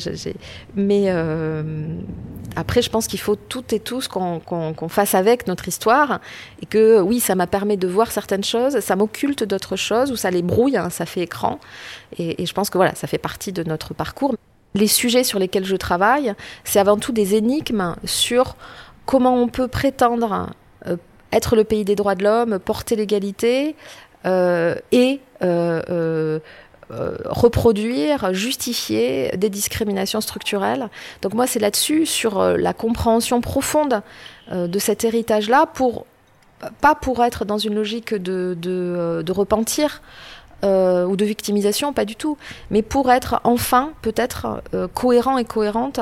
[0.75, 1.63] Mais euh,
[2.57, 6.19] après, je pense qu'il faut toutes et tous qu'on fasse avec notre histoire.
[6.61, 10.17] Et que oui, ça m'a permis de voir certaines choses, ça m'occulte d'autres choses, ou
[10.17, 11.61] ça les brouille, hein, ça fait écran.
[12.17, 14.35] Et, et je pense que voilà, ça fait partie de notre parcours.
[14.73, 16.33] Les sujets sur lesquels je travaille,
[16.65, 18.55] c'est avant tout des énigmes sur
[19.05, 20.49] comment on peut prétendre
[20.87, 20.97] euh,
[21.31, 23.75] être le pays des droits de l'homme, porter l'égalité
[24.25, 26.39] euh, et euh,
[26.89, 30.89] reproduire, justifier des discriminations structurelles.
[31.21, 34.01] Donc moi, c'est là-dessus, sur la compréhension profonde
[34.51, 35.67] de cet héritage-là,
[36.81, 40.01] pas pour être dans une logique de, de, repentir.
[40.63, 42.37] ou de victimisation, pas du tout,
[42.71, 44.61] mais pour être enfin peut-être
[44.93, 46.01] cohérent et cohérente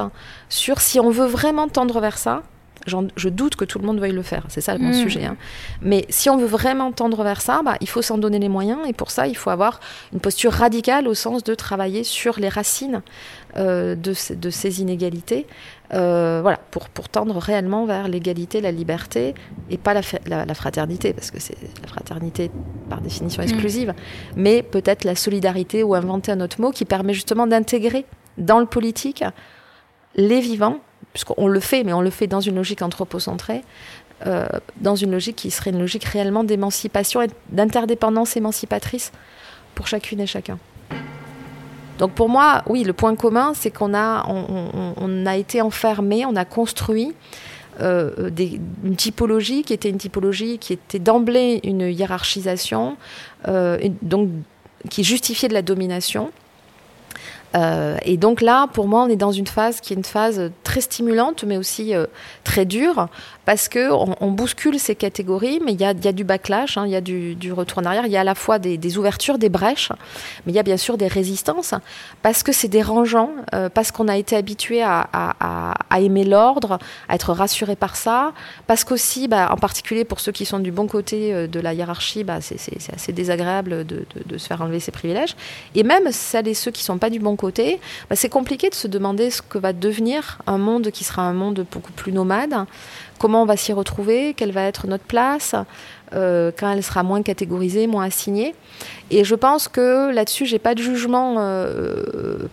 [0.49, 2.41] sur si on veut vraiment tendre vers ça,
[2.87, 4.93] je doute que tout le monde veuille le faire, c'est ça le mm.
[4.93, 5.25] sujet.
[5.25, 5.37] Hein.
[5.81, 8.79] Mais si on veut vraiment tendre vers ça, bah, il faut s'en donner les moyens
[8.87, 9.79] et pour ça, il faut avoir
[10.13, 13.01] une posture radicale au sens de travailler sur les racines
[13.57, 15.47] euh, de, de, ces inégalités,
[15.93, 19.33] euh, voilà, pour, pour tendre réellement vers l'égalité, la liberté
[19.69, 22.51] et pas la, la, fraternité, parce que c'est la fraternité
[22.89, 23.45] par définition mm.
[23.45, 23.93] exclusive,
[24.35, 28.05] mais peut-être la solidarité ou inventer un autre mot qui permet justement d'intégrer
[28.37, 29.23] dans le politique
[30.15, 30.79] les vivants
[31.19, 33.61] puisqu'on le fait, mais on le fait dans une logique anthropocentrée,
[34.25, 34.47] euh,
[34.77, 39.11] dans une logique qui serait une logique réellement d'émancipation et d'interdépendance émancipatrice
[39.75, 40.57] pour chacune et chacun.
[41.97, 47.13] Donc pour moi, oui, le point commun, c'est qu'on a, été enfermé, on a construit
[47.81, 48.29] euh,
[48.85, 52.95] une typologie qui était une typologie qui était d'emblée une hiérarchisation,
[53.49, 54.29] euh, donc
[54.89, 56.31] qui justifiait de la domination
[57.55, 60.51] euh, et donc là, pour moi, on est dans une phase qui est une phase
[60.63, 62.05] très stimulante, mais aussi euh,
[62.43, 63.07] très dure,
[63.49, 66.95] parce que on, bouscule ces catégories, mais il y a, du backlash, hein, il y
[66.95, 69.91] a du, retour en arrière, il y a à la fois des, ouvertures, des brèches,
[70.45, 71.73] mais il y a bien sûr des résistances,
[72.21, 75.07] parce que c'est dérangeant, euh, parce qu'on a été habitué à,
[75.97, 76.77] aimer l'ordre,
[77.07, 78.33] à être rassuré par ça,
[78.67, 82.23] parce qu'aussi, bah, en particulier pour ceux qui sont du bon côté de la hiérarchie,
[82.23, 82.59] bah, c'est
[82.93, 85.35] assez désagréable de, se faire enlever ses privilèges,
[85.73, 87.79] et même celles et ceux qui sont pas du bon côté,
[88.11, 91.33] bah, c'est compliqué de se demander ce que va devenir un monde qui sera un
[91.33, 92.53] monde beaucoup plus nomade,
[93.19, 95.53] comment on va s'y retrouver, quelle va être notre place,
[96.13, 98.55] euh, quand elle sera moins catégorisée, moins assignée.
[99.11, 102.47] Et je pense que là-dessus, j'ai pas de jugement euh,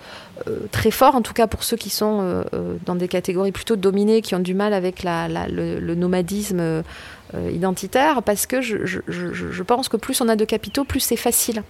[0.72, 2.44] très fort, en tout cas pour ceux qui sont
[2.84, 6.82] dans des catégories plutôt dominées, qui ont du mal avec la, le, nomadisme
[7.50, 11.16] identitaire, parce que je, je, je, pense que plus on a de capitaux, plus c'est
[11.16, 11.62] facile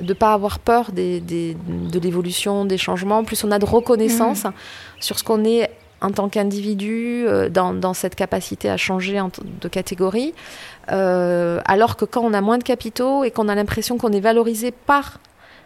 [0.00, 4.44] de pas avoir peur des, des, de l'évolution, des changements, plus on a de reconnaissance
[4.44, 4.52] mmh.
[5.00, 5.70] sur ce qu'on est
[6.00, 9.20] en tant qu'individu, euh, dans, cette capacité à changer
[9.60, 10.34] de catégorie,
[10.90, 14.20] euh, alors que quand on a moins de capitaux et qu'on a l'impression qu'on est
[14.20, 15.18] valorisé par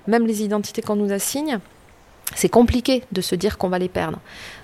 [0.07, 1.59] même les identités qu'on nous assigne,
[2.35, 4.19] c'est compliqué de se dire qu'on va les perdre.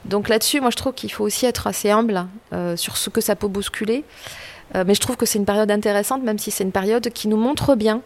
[0.07, 3.21] Donc là-dessus, moi je trouve qu'il faut aussi être assez humble euh, sur ce que
[3.21, 4.05] ça peut bousculer.
[4.75, 7.37] mais je trouve que c'est une période intéressante, même si c'est une période qui nous
[7.37, 8.01] montre bien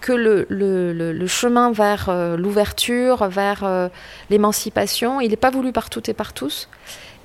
[0.00, 3.88] que le, chemin vers euh, l'ouverture, vers euh,
[4.30, 6.68] l'émancipation, il n'est pas voulu par toutes et par tous,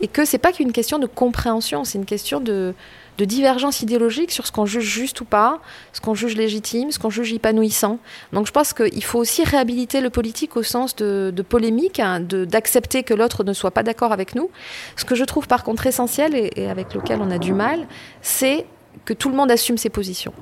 [0.01, 2.73] et que c'est pas qu'une question de compréhension, c'est une question de,
[3.17, 5.59] divergence idéologique sur ce qu'on juge juste ou pas,
[5.91, 7.99] ce qu'on juge légitime, ce qu'on juge épanouissant.
[8.31, 13.03] Donc je pense qu'il faut aussi réhabiliter le politique au sens de, polémique, hein, d'accepter
[13.03, 14.49] que l'autre ne soit pas d'accord avec nous.
[14.95, 17.87] Ce que je trouve par contre essentiel et, et avec lequel on a du mal,
[18.21, 18.65] c'est
[19.03, 20.33] que tout le monde assume ses positions.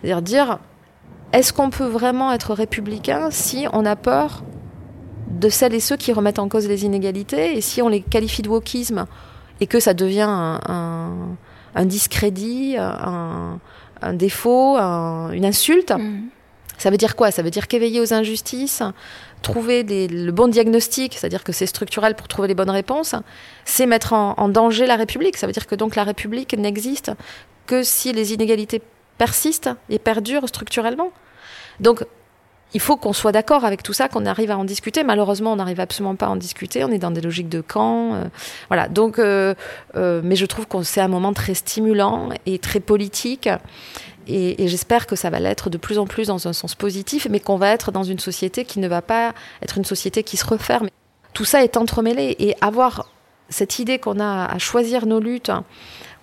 [0.00, 0.58] C'est-à-dire dire
[1.34, 4.44] est-ce qu'on peut vraiment être républicain si on a peur
[5.28, 8.42] de celles et ceux qui remettent en cause les inégalités et si on les qualifie
[8.42, 9.06] de wokisme
[9.60, 11.36] et que ça devient un,
[11.84, 13.58] discrédit, un,
[14.12, 16.28] défaut, une insulte mm.
[16.76, 17.30] Ça veut dire quoi?
[17.30, 18.82] Ça veut dire qu'éveiller aux injustices,
[19.42, 23.14] trouver le bon diagnostic, c'est-à-dire que c'est structurel pour trouver les bonnes réponses,
[23.64, 25.36] c'est mettre en, en, danger la République.
[25.36, 27.12] Ça veut dire que donc la République n'existe
[27.66, 28.82] que si les inégalités
[29.18, 31.12] persistent et perdurent structurellement.
[31.80, 32.04] Donc,
[32.74, 35.04] il faut qu'on soit d'accord avec tout ça, qu'on arrive à en discuter.
[35.04, 36.84] Malheureusement, on n'arrive absolument pas à en discuter.
[36.84, 38.14] On est dans des logiques de camp.
[38.14, 38.24] Euh,
[38.68, 38.88] voilà.
[38.88, 39.54] Donc, euh,
[39.94, 43.48] euh, mais je trouve que c'est un moment très stimulant et très politique.
[44.26, 47.38] Et, j'espère que ça va l'être de plus en plus dans un sens positif, mais
[47.38, 50.46] qu'on va être dans une société qui ne va pas être une société qui se
[50.46, 50.88] referme.
[51.32, 53.08] Tout ça est entremêlé et avoir
[53.50, 55.52] cette idée qu'on a à choisir nos luttes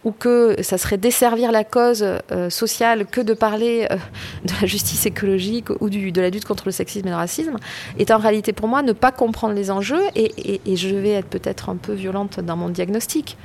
[0.03, 3.97] ou que ça serait desservir la cause euh, sociale que de parler euh,
[4.45, 7.57] de la justice écologique ou de la lutte contre le sexisme et le racisme,
[7.99, 10.31] est en réalité pour moi ne pas comprendre les enjeux et,
[10.75, 13.37] je vais être peut-être un peu violente dans mon diagnostic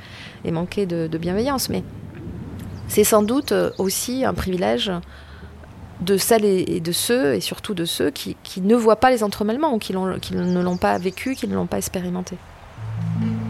[0.45, 1.83] et manquer de, bienveillance, mais
[2.87, 4.91] c'est sans doute aussi un privilège
[6.01, 9.73] de celles et de ceux, et surtout de ceux qui, ne voient pas les entremêlements
[9.73, 12.37] ou qui ne l'ont pas vécu, qui ne l'ont pas expérimenté.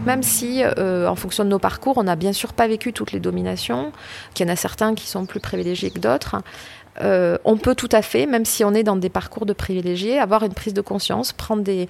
[0.06, 3.12] Même si, euh, en fonction de nos parcours, on n'a bien sûr pas vécu toutes
[3.12, 3.92] les dominations,
[4.34, 6.36] qu'il y en a certains qui sont plus privilégiés que d'autres,
[7.00, 10.18] euh, on peut tout à fait, même si on est dans des parcours de privilégiés,
[10.18, 11.88] avoir une prise de conscience, prendre des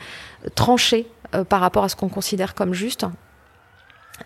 [0.55, 3.07] tranchées euh, par rapport à ce qu'on considère comme juste,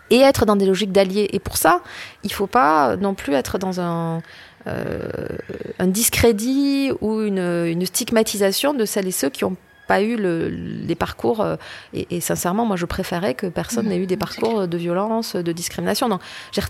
[0.09, 1.29] et être dans des logiques d'alliés.
[1.31, 1.81] Et pour ça,
[2.23, 4.21] il ne faut pas non plus être dans un,
[5.81, 9.55] discrédit ou une, stigmatisation de celles et ceux qui ont
[9.87, 11.55] pas eu le, les parcours euh,
[11.93, 16.09] et, sincèrement moi je préférais que personne n'ait eu des parcours de violence de discrimination.
[16.09, 16.21] Donc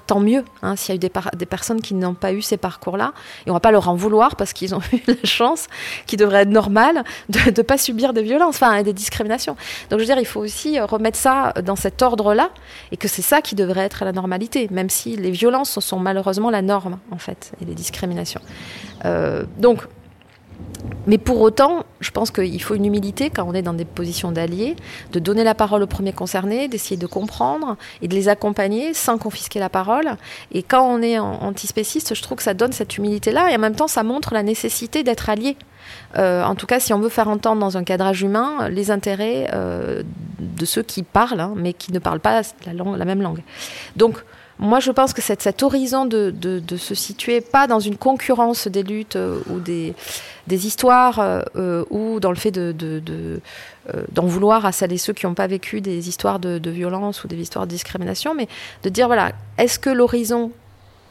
[0.08, 2.58] tant mieux hein, s'il y a eu des, des personnes qui n'ont pas eu ces
[2.58, 3.14] parcours là
[3.46, 5.68] et on va pas leur en vouloir parce qu'ils ont eu la chance
[6.06, 9.56] qui devrait être normale de ne pas subir des violences enfin des discriminations.
[9.90, 12.50] Donc je veux dire il faut aussi remettre ça dans cet ordre là
[12.92, 16.50] et que c'est ça qui devrait être la normalité même si les violences sont malheureusement
[16.50, 18.42] la norme en fait et les discriminations.
[19.06, 19.82] Euh, donc
[21.06, 24.32] mais pour autant, je pense qu'il faut une humilité quand on est dans des positions
[24.32, 24.76] d'alliés,
[25.12, 29.18] de donner la parole aux premiers concernés, d'essayer de comprendre et de les accompagner sans
[29.18, 30.18] confisquer la parole.
[30.52, 33.76] Et quand on est antispéciste, je trouve que ça donne cette humilité-là et en même
[33.76, 35.58] temps, ça montre la nécessité d'être allié.
[36.18, 39.50] Euh, en tout cas, si on veut faire entendre dans un cadrage humain les intérêts
[39.54, 40.04] euh,
[40.40, 43.42] de ceux qui parlent, hein, mais qui ne parlent pas la, la même langue.
[43.98, 44.24] Donc,
[44.64, 49.18] moi, je pense que cet horizon de, se situer pas dans une concurrence des luttes
[49.18, 49.94] euh, ou des,
[50.48, 53.38] histoires euh, ou dans le fait de, euh,
[54.14, 57.28] d'en vouloir à celles et ceux qui n'ont pas vécu des histoires de, violence ou
[57.28, 58.48] des histoires de discrimination, mais
[58.84, 60.52] de dire voilà, est-ce que l'horizon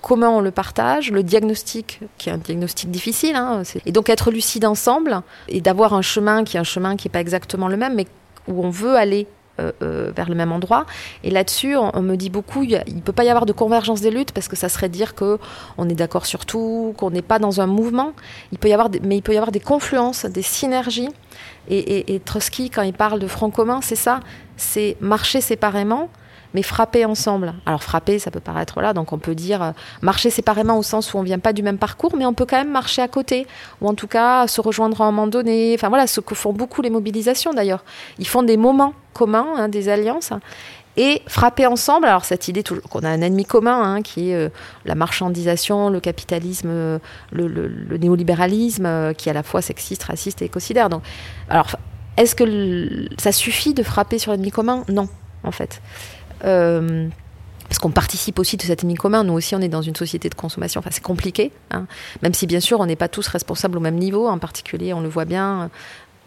[0.00, 4.32] comment on le partage, le diagnostic, qui est un diagnostic difficile, hein, et donc être
[4.32, 7.76] lucide ensemble et d'avoir un chemin qui est un chemin qui n'est pas exactement le
[7.76, 8.06] même, mais
[8.48, 10.86] où on veut aller euh, euh, vers le même endroit.
[11.24, 14.10] Et là-dessus, on, me dit beaucoup, il ne peut pas y avoir de convergence des
[14.10, 15.38] luttes parce que ça serait dire que
[15.78, 18.12] on est d'accord sur tout, qu'on n'est pas dans un mouvement.
[18.50, 21.10] Il peut y avoir, mais il peut y avoir des confluences, des synergies.
[21.68, 24.20] Et, et Trotsky, quand il parle de front commun, c'est ça,
[24.56, 26.08] c'est marcher séparément,
[26.54, 27.54] mais frapper ensemble.
[27.66, 31.14] Alors frapper, ça peut paraître là, donc on peut dire euh, marcher séparément au sens
[31.14, 33.46] où on vient pas du même parcours, mais on peut quand même marcher à côté,
[33.80, 35.74] ou en tout cas se rejoindre à un moment donné.
[35.74, 37.84] Enfin voilà, ce que font beaucoup les mobilisations d'ailleurs.
[38.18, 40.32] Ils font des moments communs, hein, des alliances.
[40.98, 44.50] Et frapper ensemble, alors cette idée qu'on a un ennemi commun, hein, qui est euh,
[44.84, 47.00] la marchandisation, le capitalisme,
[47.32, 50.90] le, néolibéralisme, euh, qui est à la fois sexiste, raciste et écocidaire.
[50.90, 51.02] Donc,
[51.48, 51.76] alors
[52.18, 54.84] Est-ce que ça suffit de frapper sur l'ennemi commun?
[54.88, 55.08] Non,
[55.44, 55.80] en fait.
[56.44, 57.08] Euh,
[57.68, 59.24] parce qu'on participe aussi de cet ennemi commun.
[59.24, 60.80] Nous aussi, on est dans une société de consommation.
[60.80, 61.86] Enfin, c'est compliqué, hein.
[62.22, 64.28] même si bien sûr, on n'est pas tous responsables au même niveau.
[64.28, 65.70] En particulier, on le voit bien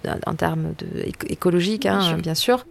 [0.05, 2.66] euh, en termes de, écologiques, hein, bien, sûr.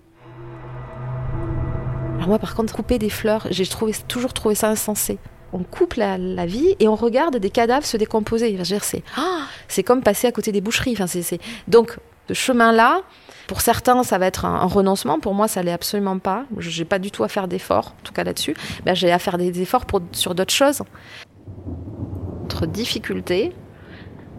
[2.16, 3.64] Alors moi, par contre, couper des fleurs, j'ai
[4.08, 5.18] toujours trouvé ça insensé
[5.54, 8.58] on coupe la, vie et on regarde des cadavres se décomposer.
[9.16, 10.92] Ah, c'est comme passer à côté des boucheries.
[10.98, 11.38] Enfin, c'est,
[11.68, 11.96] Donc,
[12.28, 13.02] ce chemin-là,
[13.46, 15.18] pour certains, ça va être un, renoncement.
[15.20, 16.44] Pour moi, ça l'est absolument pas.
[16.58, 18.54] Je n'ai pas du tout à faire d'efforts, en tout cas là-dessus.
[18.84, 20.82] Ben, j'ai à faire des efforts sur d'autres choses.
[22.42, 23.52] Notre difficulté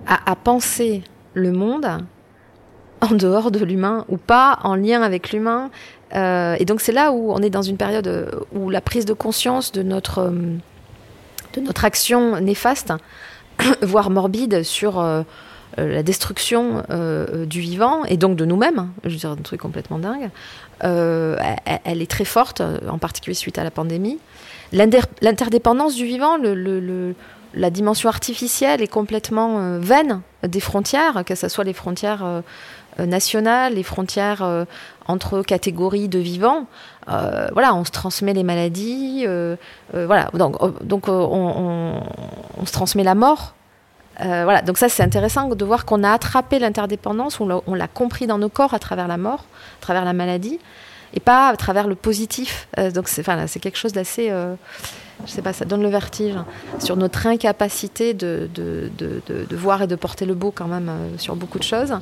[0.08, 1.04] à, penser
[1.34, 1.88] le monde
[3.02, 5.72] en dehors de l'humain ou pas en lien avec l'humain.
[6.14, 9.14] Euh, et donc c'est là où on est dans une période où la prise de
[9.14, 10.58] conscience de notre euh,
[11.56, 12.94] de notre action néfaste,
[13.82, 15.24] voire morbide, sur euh, euh,
[15.78, 19.62] la destruction euh, du vivant et donc de nous-mêmes, hein, je veux dire un truc
[19.62, 20.30] complètement dingue,
[20.82, 24.20] elle, est très forte, en particulier suite à la pandémie.
[24.74, 26.38] L'interdépendance du vivant,
[27.54, 32.44] la dimension artificielle est complètement vaine des frontières, que ce soit les frontières
[33.00, 34.66] nationales, les frontières
[35.08, 36.66] entre catégories de vivants.
[37.10, 39.56] Euh, voilà, on se transmet les maladies, euh,
[39.94, 42.02] euh, voilà, donc, donc on,
[42.66, 43.54] se transmet la mort.
[44.20, 48.38] Voilà, donc ça c'est intéressant de voir qu'on a attrapé l'interdépendance, on l'a compris dans
[48.38, 49.46] nos corps à travers la mort,
[49.80, 50.60] à travers la maladie,
[51.14, 52.68] et pas à travers le positif.
[52.94, 54.30] donc c'est quelque chose d'assez,
[55.26, 56.46] je sais pas, ça donne le vertige hein,
[56.80, 58.50] sur notre incapacité de,
[59.52, 61.94] voir et de porter le beau quand même sur beaucoup de choses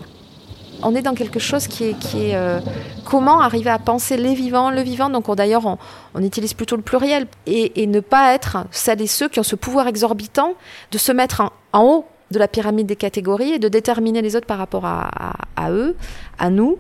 [0.84, 2.60] on est dans quelque chose qui est, euh,
[3.06, 5.10] comment arriver à penser les vivants, le vivant.
[5.10, 5.78] Donc d'ailleurs,
[6.14, 9.56] on, utilise plutôt le pluriel et, ne pas être celles et ceux qui ont ce
[9.56, 10.54] pouvoir exorbitant
[10.92, 14.48] de se mettre en, haut de la pyramide des catégories et de déterminer les autres
[14.48, 15.96] par rapport à, eux,
[16.40, 16.78] à nous.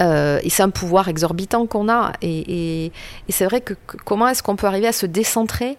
[0.00, 2.12] Euh, et c'est un pouvoir exorbitant qu'on a.
[2.22, 2.92] Et,
[3.28, 5.78] c'est vrai que, comment est-ce qu'on peut arriver à se décentrer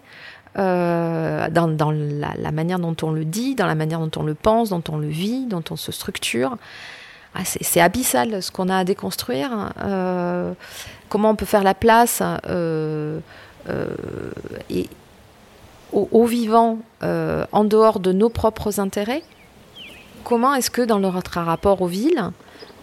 [0.56, 4.34] euh, dans, la, la, manière dont on le dit, dans la manière dont on le
[4.34, 6.56] pense, dont on le vit, dont on se structure.
[7.34, 9.72] Ah, c'est abyssal ce qu'on a à déconstruire.
[9.82, 10.52] Euh,
[11.08, 13.18] comment on peut faire la place euh,
[13.68, 13.86] euh,
[15.92, 19.22] aux, vivants en dehors de nos propres intérêts?
[20.22, 22.30] Comment est-ce que dans notre rapport aux villes,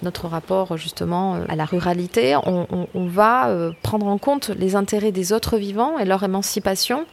[0.04, 3.50] notre rapport justement à la ruralité, on, on va
[3.82, 7.06] prendre en compte les intérêts des autres vivants et leur émancipation,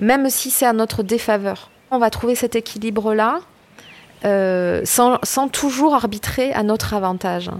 [0.00, 1.70] même si c'est à notre défaveur.
[1.90, 3.40] On va trouver cet équilibre-là
[4.24, 7.50] euh, sans, toujours arbitrer à notre avantage.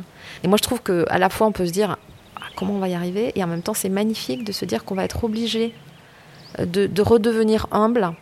[0.45, 1.97] Et moi, je trouve qu'à la fois, on peut se dire
[2.37, 4.85] ah, comment on va y arriver, et en même temps, c'est magnifique de se dire
[4.85, 5.75] qu'on va être obligé
[6.59, 8.13] euh, de, redevenir humble,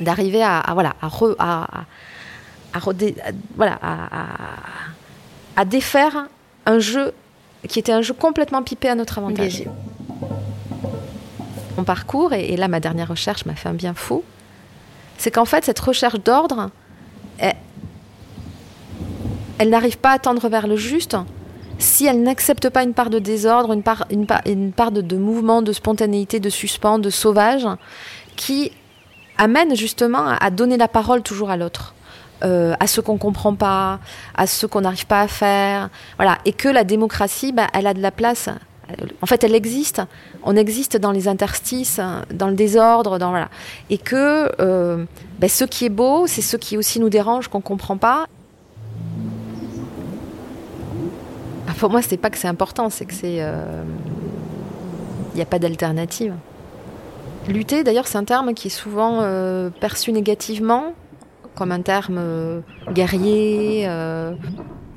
[0.00, 1.06] d'arriver à, voilà, à,
[1.38, 2.80] à,
[3.54, 3.78] voilà,
[5.56, 6.26] à, défaire
[6.66, 7.12] un jeu
[7.68, 9.64] qui était un jeu complètement pipé à notre avantage.
[11.76, 14.24] Mon parcours, et, et là, ma dernière recherche m'a fait un bien fou,
[15.16, 16.70] c'est qu'en fait, cette recherche d'ordre,
[19.58, 21.16] elle, n'arrive pas à tendre vers le juste
[21.78, 25.72] si elle n'accepte pas une part de désordre, une part, une part, de, mouvement, de
[25.72, 27.66] spontanéité, de suspens, de sauvage,
[28.34, 28.72] qui
[29.36, 31.94] amène justement à, donner la parole toujours à l'autre.
[32.44, 33.98] Euh, à ceux qu'on comprend pas,
[34.34, 37.94] à ceux qu'on n'arrive pas à faire, voilà, et que la démocratie, bah, elle a
[37.94, 38.50] de la place.
[39.20, 40.00] En fait, elle existe.
[40.44, 42.00] On existe dans les interstices,
[42.32, 43.48] dans le désordre, dans voilà,
[43.90, 45.04] et que euh,
[45.38, 48.26] bah, ce qui est beau, c'est ce qui aussi nous dérange, qu'on comprend pas,
[51.78, 53.34] pour moi, c'est pas que c'est important, c'est que c'est.
[53.34, 53.82] Il euh,
[55.34, 56.34] n'y a pas d'alternative.
[57.48, 60.94] Lutter, d'ailleurs, c'est un terme qui est souvent euh, perçu négativement,
[61.54, 62.60] comme un terme euh,
[62.92, 63.88] guerrier.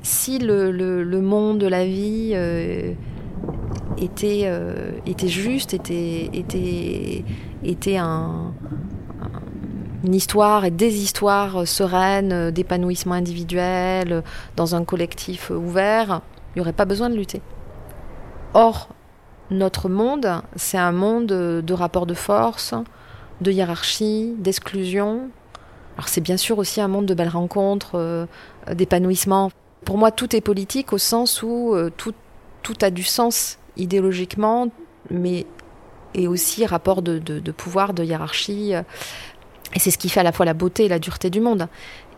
[0.02, 2.34] si le, le, monde, la vie
[3.98, 4.50] était,
[5.06, 7.24] était juste, était, était,
[7.62, 8.52] était un,
[10.04, 14.22] une histoire et des histoires sereines, d'épanouissement individuel,
[14.56, 16.22] dans un collectif ouvert,
[16.54, 17.42] il n'y aurait pas besoin de lutter.
[18.54, 18.88] Or,
[19.50, 22.74] notre monde, c'est un monde de rapports de force,
[23.40, 25.30] de hiérarchie, d'exclusion.
[25.96, 28.26] Alors c'est bien sûr aussi un monde de belles rencontres, euh,
[28.72, 29.50] d'épanouissement.
[29.84, 32.14] Pour moi, tout est politique au sens où euh, tout,
[32.62, 34.68] tout, a du sens idéologiquement,
[35.10, 35.46] mais
[36.14, 38.72] et aussi rapport de, pouvoir, de hiérarchie.
[39.74, 41.68] Et c'est ce qui fait à la fois la beauté et la dureté du monde.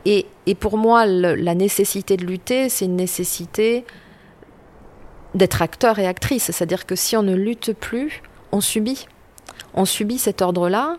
[0.05, 3.85] Et, et pour moi, la nécessité de lutter, c'est une nécessité
[5.35, 6.45] d'être acteur et actrice.
[6.45, 9.07] C'est-à-dire que si on ne lutte plus, on subit.
[9.75, 10.97] On subit cet ordre-là.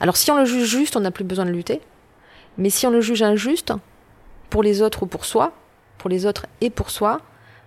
[0.00, 1.80] Alors si on le juge juste, on n'a plus besoin de lutter.
[2.58, 3.72] Mais si on le juge injuste,
[4.50, 5.52] pour les autres ou pour soi,
[5.98, 7.20] pour les autres et pour soi,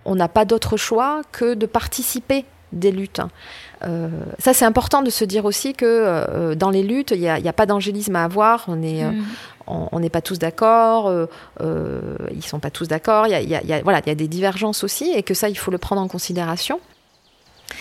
[0.04, 3.20] on n'a pas d'autre choix que de participer des luttes.
[3.84, 7.28] Euh, ça, c'est important de se dire aussi que euh, dans les luttes, il n'y
[7.28, 8.64] a, pas d'angélisme à avoir.
[8.68, 9.12] On euh,
[9.66, 11.12] on n'est pas tous d'accord.
[11.60, 13.26] ils sont pas tous d'accord.
[13.26, 15.70] Il y a, voilà, il y a des divergences aussi, et que ça, il faut
[15.70, 16.80] le prendre en considération.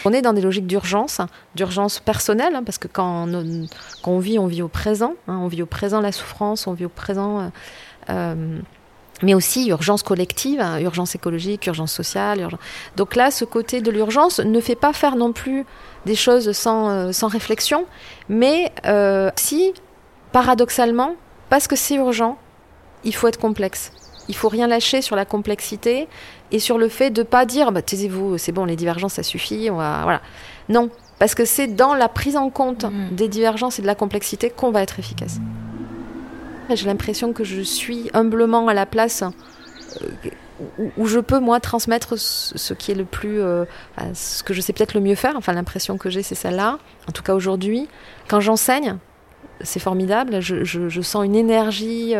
[0.04, 1.22] On est dans des logiques d'urgence,
[1.56, 3.28] d'urgence personnelle, hein, parce que quand
[4.04, 5.14] on, vit, on vit au présent.
[5.28, 7.52] Hein, on vit au présent la souffrance, on vit au présent
[9.24, 12.48] mais aussi urgence collective, hein, urgence écologique, urgence sociale.
[12.96, 15.66] Donc là, ce côté de l'urgence ne fait pas faire non plus
[16.06, 17.86] des choses sans, euh, sans réflexion,
[18.30, 19.74] mais euh, si,
[20.32, 21.16] paradoxalement,
[21.50, 22.38] parce que c'est urgent,
[23.04, 23.92] il faut être complexe.
[24.30, 26.08] Il faut rien lâcher sur la complexité
[26.52, 29.70] et sur le fait de pas dire bah, taisez-vous, c'est bon, les divergences, ça suffit.
[29.72, 30.22] On va, voilà.
[30.70, 33.16] Non, parce que c'est dans la prise en compte mmh.
[33.16, 35.40] des divergences et de la complexité qu'on va être efficace.
[36.76, 39.24] J'ai l'impression que je suis humblement à la place
[40.02, 40.30] euh,
[40.98, 43.66] où, je peux moi transmettre ce qui est le plus, euh,
[44.14, 45.36] ce que je sais peut-être le mieux faire.
[45.36, 46.80] Enfin, l'impression que j'ai, c'est celle-là.
[47.08, 47.88] En tout cas aujourd'hui,
[48.28, 48.98] quand j'enseigne,
[49.62, 50.40] c'est formidable.
[50.42, 52.16] Je, sens une énergie.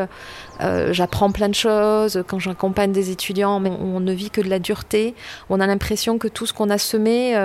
[0.62, 2.24] Euh, j'apprends plein de choses.
[2.28, 5.16] Quand j'accompagne des étudiants, on, ne vit que de la dureté.
[5.50, 7.36] On a l'impression que tout ce qu'on a semé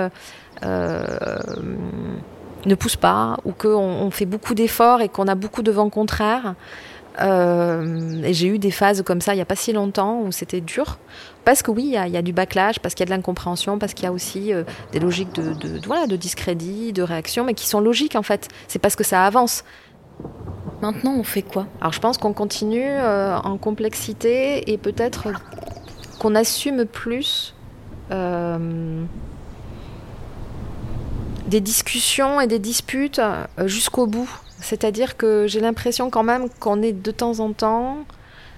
[2.65, 5.89] ne pousse pas, ou qu'on on fait beaucoup d'efforts et qu'on a beaucoup de vents
[5.89, 6.55] contraires.
[7.21, 10.31] Euh, et j'ai eu des phases comme ça il n'y a pas si longtemps où
[10.31, 10.97] c'était dur.
[11.45, 13.93] Parce que oui, il y, a du backlash, parce qu'il y a de l'incompréhension, parce
[13.93, 17.53] qu'il y a aussi euh, des logiques de, de, voilà, de discrédit, de réaction, mais
[17.53, 18.47] qui sont logiques en fait.
[18.67, 19.65] C'est parce que ça avance.
[20.81, 21.67] Maintenant, on fait quoi?
[21.81, 25.27] Alors je pense qu'on continue euh, en complexité et peut-être
[26.19, 27.55] qu'on assume plus
[31.47, 33.19] des discussions et des disputes
[33.65, 34.29] jusqu'au bout.
[34.63, 38.05] C'est-à-dire que j'ai l'impression quand même qu'on est de temps en temps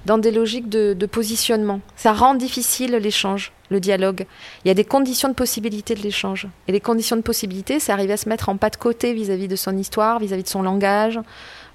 [0.06, 1.82] dans des logiques de, positionnement.
[1.96, 4.26] Ça rend difficile l'échange, le dialogue.
[4.64, 6.48] Il y a des conditions de possibilité de l'échange.
[6.68, 9.48] Et les conditions de possibilité, c'est arriver à se mettre en pas de côté vis-à-vis
[9.48, 11.20] de son histoire, vis-à-vis de son langage.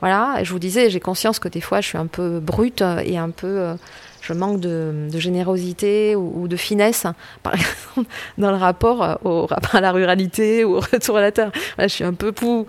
[0.00, 2.82] Voilà, et je vous disais, j'ai conscience que des fois, je suis un peu brute
[3.04, 3.46] et un peu...
[3.46, 3.74] Euh,
[4.22, 7.06] je manque de, générosité ou, de finesse,
[7.42, 8.08] par exemple,
[8.38, 11.50] dans le au, rapport à la ruralité ou au retour à la terre.
[11.78, 12.66] je suis un peu pou,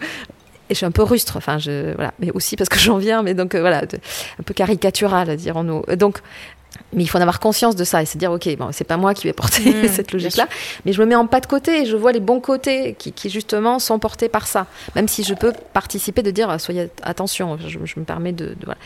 [0.71, 3.23] et je suis un peu rustre, enfin, je, voilà, mais aussi parce que j'en viens,
[3.23, 5.83] mais donc euh, voilà, un peu caricatural, dirons-nous.
[5.97, 6.19] Donc,
[6.93, 8.95] mais il faut en avoir conscience de ça et se dire, ok, bon, c'est pas
[8.95, 10.47] moi qui vais porter mmh, cette logique-là,
[10.85, 13.29] mais je me mets en pas de côté et je vois les bons côtés qui,
[13.29, 14.65] justement sont portés par ça.
[14.95, 18.77] Même si je peux participer de dire, ah, soyez attention, je, me permets de, voilà.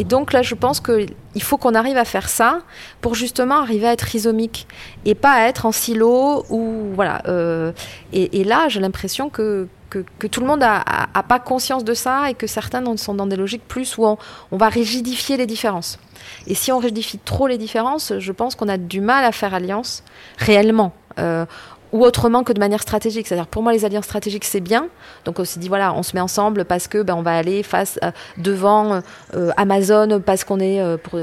[0.00, 2.62] Et donc là, je pense qu'il faut qu'on arrive à faire ça
[3.00, 4.66] pour justement arriver à être rhizomique
[5.04, 7.22] et pas à être en silo ou voilà.
[7.28, 7.70] Euh,
[8.12, 10.84] et, et, là, j'ai l'impression que que, tout le monde n'a
[11.28, 14.68] pas conscience de ça et que certains sont dans des logiques plus où on, va
[14.68, 15.98] rigidifier les différences.
[16.46, 19.54] Et si on rigidifie trop les différences, je pense qu'on a du mal à faire
[19.54, 20.02] alliance
[20.38, 20.92] réellement.
[21.18, 21.46] Euh,
[21.90, 23.26] ou autrement que de manière stratégique.
[23.26, 24.88] C'est-à-dire pour moi les alliances stratégiques c'est bien.
[25.24, 27.62] Donc on s'est dit voilà on se met ensemble parce que ben, on va aller
[27.62, 29.00] face euh, devant
[29.34, 31.18] euh, Amazon parce qu'on est pour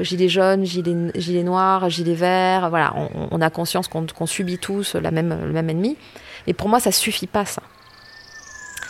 [0.00, 2.68] gilets jaunes, gilets, gilets noirs, gilets verts.
[2.68, 2.92] Voilà
[3.30, 5.96] on, a conscience qu'on subit tous la même, le même ennemi.
[6.46, 7.62] Et pour moi, ça suffit pas, ça.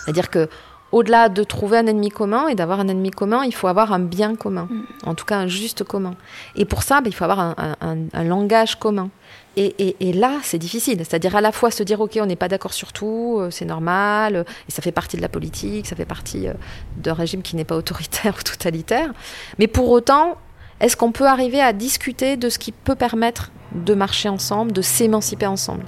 [0.04, 0.48] C'est-à-dire que
[0.92, 3.98] au-delà de trouver un ennemi commun et d'avoir un ennemi commun, il faut avoir un
[3.98, 5.08] bien commun, mm.
[5.08, 6.14] en tout cas un juste commun.
[6.54, 9.08] Et pour ça, ben, il faut avoir un, langage commun.
[9.56, 10.98] Et, là, c'est difficile.
[10.98, 13.64] C'est-à-dire à la fois se dire, OK, on n'est pas d'accord sur tout, euh, c'est
[13.64, 16.54] normal, euh, et ça fait partie de la politique, ça fait partie euh,
[16.96, 19.12] d'un régime qui n'est pas autoritaire ou totalitaire.
[19.58, 20.36] Mais pour autant,
[20.82, 24.82] est-ce qu'on peut arriver à discuter de ce qui peut permettre de marcher ensemble, de
[24.82, 25.84] s'émanciper ensemble?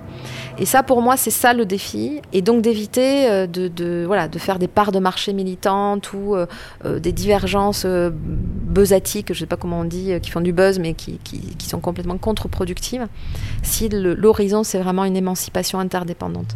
[0.56, 2.20] Et ça, pour moi, c'est ça le défi.
[2.32, 6.46] Et donc d'éviter euh, de, faire des parts de marché militantes ou euh,
[6.84, 10.78] euh, des divergences buzzatiques, je ne sais pas comment on dit, qui font du buzz,
[10.78, 11.18] mais qui
[11.58, 13.08] sont complètement contre-productives,
[13.64, 16.54] si l'horizon, c'est vraiment une émancipation interdépendante.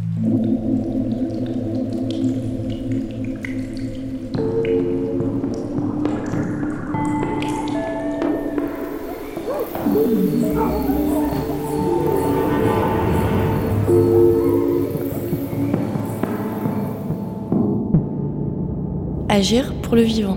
[19.38, 20.36] Agir pour le vivant.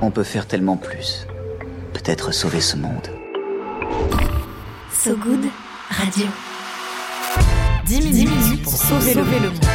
[0.00, 1.26] On peut faire tellement plus.
[1.92, 3.08] Peut-être sauver ce monde.
[4.90, 5.44] So Good
[5.90, 6.26] Radio.
[7.84, 9.66] 10 minutes, pour sauver, le, monde.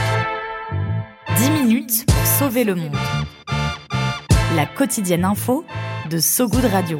[1.37, 2.97] 10 minutes pour sauver le monde.
[4.55, 5.63] La quotidienne info
[6.09, 6.99] de So Good Radio.